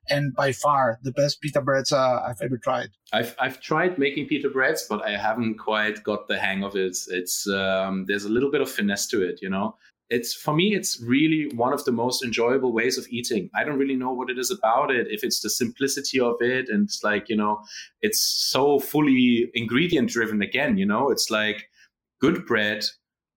and 0.09 0.33
by 0.35 0.51
far 0.51 0.99
the 1.03 1.11
best 1.11 1.41
pita 1.41 1.61
breads 1.61 1.91
uh, 1.91 2.21
I've 2.27 2.41
ever 2.41 2.57
tried. 2.57 2.89
I've 3.13 3.35
I've 3.39 3.61
tried 3.61 3.97
making 3.97 4.27
pita 4.27 4.49
breads, 4.49 4.85
but 4.89 5.03
I 5.05 5.17
haven't 5.17 5.57
quite 5.57 6.03
got 6.03 6.27
the 6.27 6.39
hang 6.39 6.63
of 6.63 6.75
it. 6.75 6.97
It's 7.07 7.47
um, 7.47 8.05
there's 8.07 8.25
a 8.25 8.29
little 8.29 8.51
bit 8.51 8.61
of 8.61 8.69
finesse 8.69 9.07
to 9.07 9.21
it, 9.21 9.39
you 9.41 9.49
know 9.49 9.75
it's 10.11 10.33
for 10.33 10.53
me 10.53 10.75
it's 10.75 11.01
really 11.01 11.49
one 11.55 11.73
of 11.73 11.83
the 11.85 11.91
most 11.91 12.23
enjoyable 12.23 12.73
ways 12.73 12.97
of 12.97 13.07
eating 13.09 13.49
i 13.55 13.63
don't 13.63 13.79
really 13.79 13.95
know 13.95 14.11
what 14.11 14.29
it 14.29 14.37
is 14.37 14.51
about 14.51 14.91
it 14.91 15.07
if 15.09 15.23
it's 15.23 15.39
the 15.39 15.49
simplicity 15.49 16.19
of 16.19 16.35
it 16.41 16.67
and 16.69 16.83
it's 16.83 17.01
like 17.03 17.29
you 17.29 17.35
know 17.35 17.59
it's 18.01 18.21
so 18.21 18.77
fully 18.77 19.49
ingredient 19.55 20.09
driven 20.09 20.41
again 20.41 20.77
you 20.77 20.85
know 20.85 21.09
it's 21.09 21.31
like 21.31 21.69
good 22.19 22.45
bread 22.45 22.83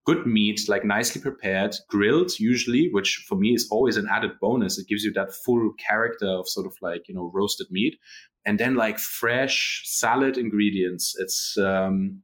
good 0.04 0.26
meat 0.26 0.60
like 0.68 0.84
nicely 0.84 1.20
prepared 1.20 1.74
grilled 1.88 2.38
usually 2.38 2.90
which 2.92 3.24
for 3.28 3.36
me 3.36 3.54
is 3.54 3.66
always 3.70 3.96
an 3.96 4.08
added 4.10 4.32
bonus 4.40 4.78
it 4.78 4.88
gives 4.88 5.04
you 5.04 5.12
that 5.12 5.32
full 5.44 5.72
character 5.86 6.26
of 6.26 6.48
sort 6.48 6.66
of 6.66 6.74
like 6.82 7.08
you 7.08 7.14
know 7.14 7.30
roasted 7.34 7.66
meat 7.70 7.96
and 8.44 8.60
then 8.60 8.74
like 8.74 8.98
fresh 8.98 9.82
salad 9.84 10.36
ingredients 10.36 11.14
it's 11.18 11.56
um 11.58 12.22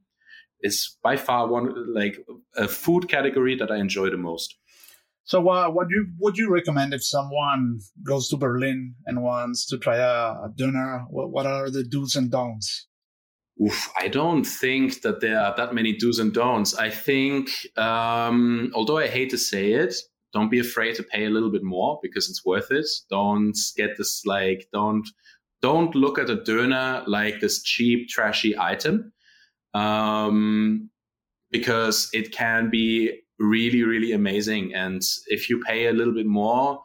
is 0.63 0.97
by 1.03 1.15
far 1.15 1.47
one 1.47 1.93
like 1.93 2.17
a 2.55 2.67
food 2.67 3.09
category 3.09 3.55
that 3.55 3.71
I 3.71 3.77
enjoy 3.77 4.09
the 4.09 4.17
most. 4.17 4.55
So, 5.23 5.47
uh, 5.49 5.69
what 5.69 5.87
you 5.89 6.07
would 6.19 6.37
you 6.37 6.51
recommend 6.51 6.93
if 6.93 7.03
someone 7.03 7.79
goes 8.03 8.27
to 8.29 8.37
Berlin 8.37 8.95
and 9.05 9.23
wants 9.23 9.67
to 9.67 9.77
try 9.77 9.97
a, 9.97 10.45
a 10.45 10.51
doner? 10.55 11.05
What, 11.09 11.31
what 11.31 11.45
are 11.45 11.69
the 11.69 11.83
do's 11.83 12.15
and 12.15 12.31
don'ts? 12.31 12.87
Oof, 13.61 13.91
I 13.99 14.07
don't 14.07 14.43
think 14.43 15.01
that 15.01 15.21
there 15.21 15.39
are 15.39 15.55
that 15.55 15.73
many 15.73 15.95
do's 15.95 16.19
and 16.19 16.33
don'ts. 16.33 16.73
I 16.73 16.89
think, 16.89 17.49
um, 17.77 18.71
although 18.73 18.97
I 18.97 19.07
hate 19.07 19.29
to 19.31 19.37
say 19.37 19.73
it, 19.73 19.93
don't 20.33 20.49
be 20.49 20.59
afraid 20.59 20.95
to 20.95 21.03
pay 21.03 21.25
a 21.25 21.29
little 21.29 21.51
bit 21.51 21.63
more 21.63 21.99
because 22.01 22.29
it's 22.29 22.45
worth 22.45 22.71
it. 22.71 22.87
Don't 23.09 23.57
get 23.75 23.97
this 23.97 24.23
like 24.25 24.67
don't 24.73 25.07
don't 25.61 25.93
look 25.93 26.17
at 26.17 26.29
a 26.29 26.37
döner 26.37 27.03
like 27.07 27.39
this 27.39 27.61
cheap 27.61 28.09
trashy 28.09 28.57
item 28.57 29.13
um, 29.73 30.89
because 31.51 32.09
it 32.13 32.31
can 32.31 32.69
be 32.69 33.19
really, 33.39 33.83
really 33.83 34.11
amazing. 34.11 34.73
And 34.73 35.01
if 35.27 35.49
you 35.49 35.61
pay 35.61 35.87
a 35.87 35.93
little 35.93 36.13
bit 36.13 36.25
more, 36.25 36.81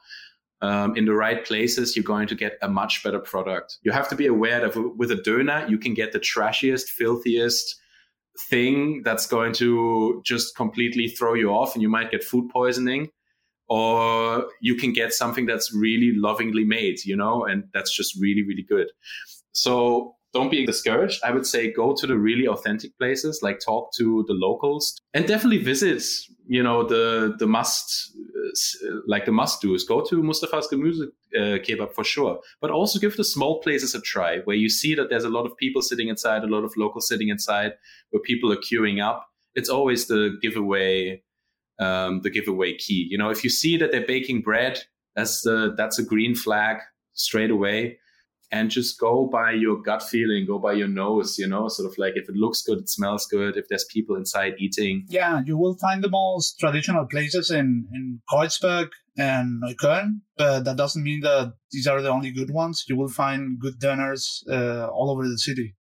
um, 0.63 0.97
in 0.97 1.05
the 1.05 1.13
right 1.13 1.45
places, 1.45 1.97
you're 1.97 2.03
going 2.03 2.27
to 2.29 2.35
get 2.35 2.59
a 2.63 2.69
much 2.69 3.03
better 3.03 3.19
product. 3.19 3.79
You 3.83 3.93
have 3.93 4.09
to 4.09 4.17
be 4.17 4.27
aware 4.27 4.61
that 4.61 4.97
with 4.97 5.11
a 5.11 5.17
doner, 5.17 5.67
you 5.69 5.79
can 5.79 5.95
get 5.95 6.13
the 6.13 6.19
trashiest, 6.19 6.89
filthiest 6.89 7.77
thing 8.49 9.03
that's 9.03 9.27
going 9.27 9.53
to 9.55 10.23
just 10.25 10.57
completely 10.57 11.09
throw 11.09 11.35
you 11.35 11.51
off 11.51 11.75
and 11.75 11.83
you 11.83 11.89
might 11.89 12.11
get 12.11 12.25
food 12.25 12.49
poisoning. 12.51 13.09
Or 13.69 14.47
you 14.61 14.77
can 14.77 14.93
get 14.93 15.13
something 15.13 15.45
that's 15.45 15.75
really 15.75 16.13
lovingly 16.15 16.65
made, 16.65 17.05
you 17.05 17.17
know, 17.17 17.45
and 17.45 17.65
that's 17.75 17.95
just 17.95 18.17
really, 18.21 18.45
really 18.45 18.63
good. 18.63 18.87
So 19.51 20.15
don't 20.37 20.51
be 20.51 20.67
discouraged. 20.67 21.21
I 21.25 21.33
would 21.33 21.47
say 21.47 21.73
go 21.73 21.95
to 21.95 22.07
the 22.07 22.17
really 22.17 22.47
authentic 22.47 22.97
places, 22.99 23.41
like 23.43 23.59
talk 23.59 23.93
to 23.97 24.25
the 24.29 24.35
locals, 24.35 25.01
and 25.15 25.27
definitely 25.27 25.63
visit. 25.63 26.05
You 26.49 26.63
know 26.63 26.87
the 26.87 27.35
the 27.39 27.47
must 27.47 28.16
like 29.07 29.25
the 29.25 29.33
must 29.33 29.61
do 29.61 29.75
is 29.75 29.85
Go 29.85 30.03
to 30.03 30.23
Mustafa's 30.23 30.69
Gemüse 30.69 31.09
uh, 31.37 31.59
kebab 31.65 31.93
for 31.93 32.05
sure, 32.05 32.41
but 32.61 32.71
also 32.71 32.99
give 32.99 33.17
the 33.17 33.25
small 33.25 33.61
places 33.61 33.95
a 33.95 34.01
try, 34.01 34.41
where 34.41 34.57
you 34.57 34.69
see 34.69 34.95
that 34.95 35.11
there's 35.11 35.25
a 35.25 35.31
lot 35.31 35.47
of 35.47 35.57
people 35.57 35.83
sitting 35.83 36.09
inside, 36.09 36.43
a 36.43 36.47
lot 36.47 36.65
of 36.65 36.77
locals 36.77 37.09
sitting 37.09 37.29
inside, 37.29 37.75
where 38.11 38.21
people 38.21 38.53
are 38.53 38.57
queuing 38.57 39.03
up. 39.03 39.29
It's 39.55 39.69
always 39.69 40.07
the 40.07 40.39
giveaway, 40.43 41.23
um, 41.79 42.21
the 42.23 42.31
giveaway 42.31 42.77
key. 42.77 43.07
You 43.11 43.19
know, 43.19 43.31
if 43.31 43.45
you 43.45 43.51
see 43.51 43.77
that 43.79 43.93
they're 43.93 44.07
baking 44.07 44.43
bread, 44.43 44.83
that's 45.15 45.43
the 45.43 45.75
that's 45.77 45.99
a 45.99 46.05
green 46.05 46.35
flag 46.35 46.79
straight 47.15 47.51
away 47.51 47.99
and 48.53 48.71
just 48.71 48.99
go 48.99 49.27
by 49.27 49.53
your 49.53 49.81
gut 49.83 50.03
feeling, 50.03 50.47
go 50.47 50.59
by 50.59 50.73
your 50.73 50.89
nose, 50.89 51.39
you 51.39 51.47
know, 51.47 51.69
sort 51.69 51.91
of 51.91 51.99
like 51.99 52.15
if 52.17 52.29
it 52.29 52.37
looks 52.37 52.63
good, 52.63 52.79
it 52.79 52.89
smells 52.89 53.27
good, 53.27 53.57
if 53.57 53.69
there's 53.69 53.85
people 53.85 54.17
inside 54.17 54.55
eating. 54.59 55.05
Yeah, 55.09 55.43
you 55.45 55.59
will 55.59 55.77
find 55.79 56.03
the 56.03 56.11
most 56.11 56.59
traditional 56.61 57.07
places 57.07 57.51
in, 57.51 57.89
in 57.93 58.21
Kreuzberg 58.31 58.91
and 59.19 59.63
Neukölln, 59.63 60.21
but 60.37 60.65
that 60.65 60.77
doesn't 60.77 61.03
mean 61.03 61.21
that 61.23 61.55
these 61.73 61.87
are 61.87 62.01
the 62.01 62.11
only 62.11 62.31
good 62.31 62.51
ones. 62.51 62.85
You 62.89 62.97
will 62.97 63.09
find 63.09 63.59
good 63.59 63.81
döners 63.81 64.43
uh, 64.49 64.87
all 64.89 65.11
over 65.11 65.27
the 65.27 65.39
city. 65.39 65.75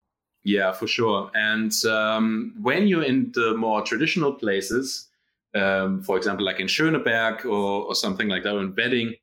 Yeah, 0.45 0.73
for 0.73 0.87
sure. 0.87 1.31
And 1.35 1.73
um, 1.87 2.55
when 2.61 2.87
you're 2.87 3.03
in 3.03 3.33
the 3.35 3.55
more 3.57 3.83
traditional 3.83 4.33
places, 4.35 5.09
um, 5.55 6.03
for 6.03 6.17
example, 6.17 6.45
like 6.45 6.61
in 6.61 6.67
Schöneberg 6.67 7.45
or, 7.45 7.85
or 7.85 7.95
something 7.95 8.29
like 8.29 8.43
that, 8.43 8.55
or 8.55 8.61
in 8.61 8.75
Wedding, 8.77 9.15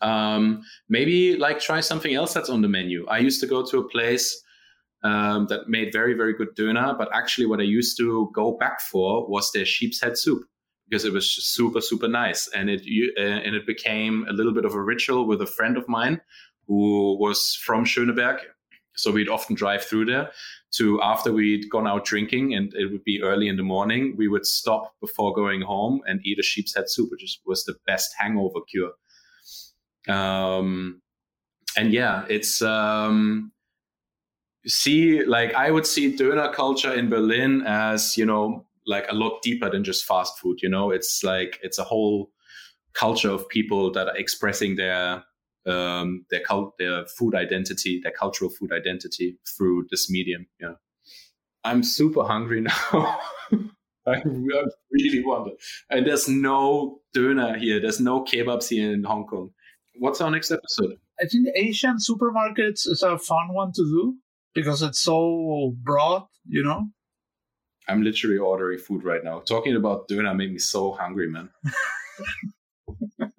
um, 0.00 0.62
maybe 0.88 1.36
like 1.36 1.60
try 1.60 1.80
something 1.80 2.14
else 2.14 2.34
that's 2.34 2.50
on 2.50 2.62
the 2.62 2.68
menu. 2.68 3.06
I 3.08 3.18
used 3.18 3.40
to 3.40 3.46
go 3.46 3.64
to 3.66 3.78
a 3.78 3.88
place 3.88 4.42
um, 5.02 5.46
that 5.48 5.68
made 5.68 5.92
very, 5.92 6.14
very 6.14 6.32
good 6.32 6.56
döner, 6.56 6.96
but 6.96 7.08
actually, 7.12 7.46
what 7.46 7.60
I 7.60 7.64
used 7.64 7.96
to 7.98 8.30
go 8.34 8.56
back 8.58 8.80
for 8.80 9.28
was 9.28 9.50
their 9.52 9.66
sheep's 9.66 10.00
head 10.00 10.16
soup 10.16 10.42
because 10.88 11.04
it 11.04 11.12
was 11.12 11.30
super, 11.30 11.80
super 11.80 12.08
nice, 12.08 12.48
and 12.48 12.70
it 12.70 12.82
uh, 13.18 13.22
and 13.22 13.54
it 13.54 13.66
became 13.66 14.26
a 14.28 14.32
little 14.32 14.52
bit 14.52 14.64
of 14.64 14.74
a 14.74 14.82
ritual 14.82 15.26
with 15.26 15.42
a 15.42 15.46
friend 15.46 15.76
of 15.76 15.88
mine 15.88 16.20
who 16.66 17.18
was 17.18 17.58
from 17.64 17.84
Schöneberg. 17.84 18.38
So 18.96 19.10
we'd 19.10 19.28
often 19.28 19.56
drive 19.56 19.84
through 19.84 20.06
there 20.06 20.30
to 20.76 21.00
after 21.02 21.32
we'd 21.32 21.68
gone 21.70 21.86
out 21.86 22.04
drinking 22.04 22.54
and 22.54 22.72
it 22.74 22.90
would 22.90 23.04
be 23.04 23.22
early 23.22 23.48
in 23.48 23.56
the 23.56 23.62
morning, 23.62 24.14
we 24.16 24.28
would 24.28 24.46
stop 24.46 24.94
before 25.00 25.34
going 25.34 25.62
home 25.62 26.00
and 26.06 26.20
eat 26.24 26.38
a 26.38 26.42
sheep's 26.42 26.74
head 26.74 26.88
soup, 26.88 27.10
which 27.10 27.40
was 27.44 27.64
the 27.64 27.74
best 27.86 28.14
hangover 28.18 28.60
cure. 28.70 28.92
Um, 30.08 31.00
and 31.76 31.92
yeah, 31.92 32.24
it's 32.28 32.62
um, 32.62 33.52
see 34.66 35.24
like 35.24 35.54
I 35.54 35.70
would 35.70 35.86
see 35.86 36.16
Döner 36.16 36.52
culture 36.52 36.92
in 36.92 37.08
Berlin 37.08 37.62
as 37.66 38.16
you 38.16 38.26
know 38.26 38.66
like 38.86 39.06
a 39.10 39.14
lot 39.14 39.42
deeper 39.42 39.70
than 39.70 39.84
just 39.84 40.04
fast 40.04 40.38
food. 40.38 40.58
You 40.62 40.68
know, 40.68 40.90
it's 40.90 41.22
like 41.24 41.58
it's 41.62 41.78
a 41.78 41.84
whole 41.84 42.30
culture 42.92 43.30
of 43.30 43.48
people 43.48 43.90
that 43.92 44.08
are 44.08 44.16
expressing 44.16 44.76
their 44.76 45.24
um, 45.66 46.26
their 46.30 46.40
cult, 46.40 46.76
their 46.78 47.06
food 47.06 47.34
identity, 47.34 48.00
their 48.02 48.12
cultural 48.12 48.50
food 48.50 48.72
identity 48.72 49.38
through 49.56 49.86
this 49.90 50.10
medium. 50.10 50.46
Yeah, 50.60 50.74
I'm 51.64 51.82
super 51.82 52.24
hungry 52.24 52.60
now. 52.92 53.18
I, 54.06 54.22
really 54.90 55.24
want 55.24 55.48
it. 55.48 55.62
And 55.88 56.06
there's 56.06 56.28
no 56.28 57.00
döner 57.16 57.58
here. 57.58 57.80
There's 57.80 58.00
no 58.00 58.22
kebabs 58.22 58.68
here 58.68 58.92
in 58.92 59.02
Hong 59.04 59.26
Kong. 59.26 59.53
What's 59.96 60.20
our 60.20 60.30
next 60.30 60.50
episode? 60.50 60.96
I 61.20 61.26
think 61.26 61.48
Asian 61.54 61.96
supermarkets 61.98 62.88
is 62.88 63.02
a 63.02 63.18
fun 63.18 63.52
one 63.52 63.72
to 63.72 63.82
do 63.82 64.16
because 64.54 64.82
it's 64.82 65.00
so 65.00 65.74
broad, 65.82 66.26
you 66.46 66.62
know? 66.62 66.88
I'm 67.88 68.02
literally 68.02 68.38
ordering 68.38 68.78
food 68.78 69.04
right 69.04 69.22
now. 69.22 69.40
Talking 69.40 69.76
about 69.76 70.08
doner 70.08 70.34
made 70.34 70.52
me 70.52 70.58
so 70.58 70.92
hungry, 70.92 71.28
man. 71.30 71.50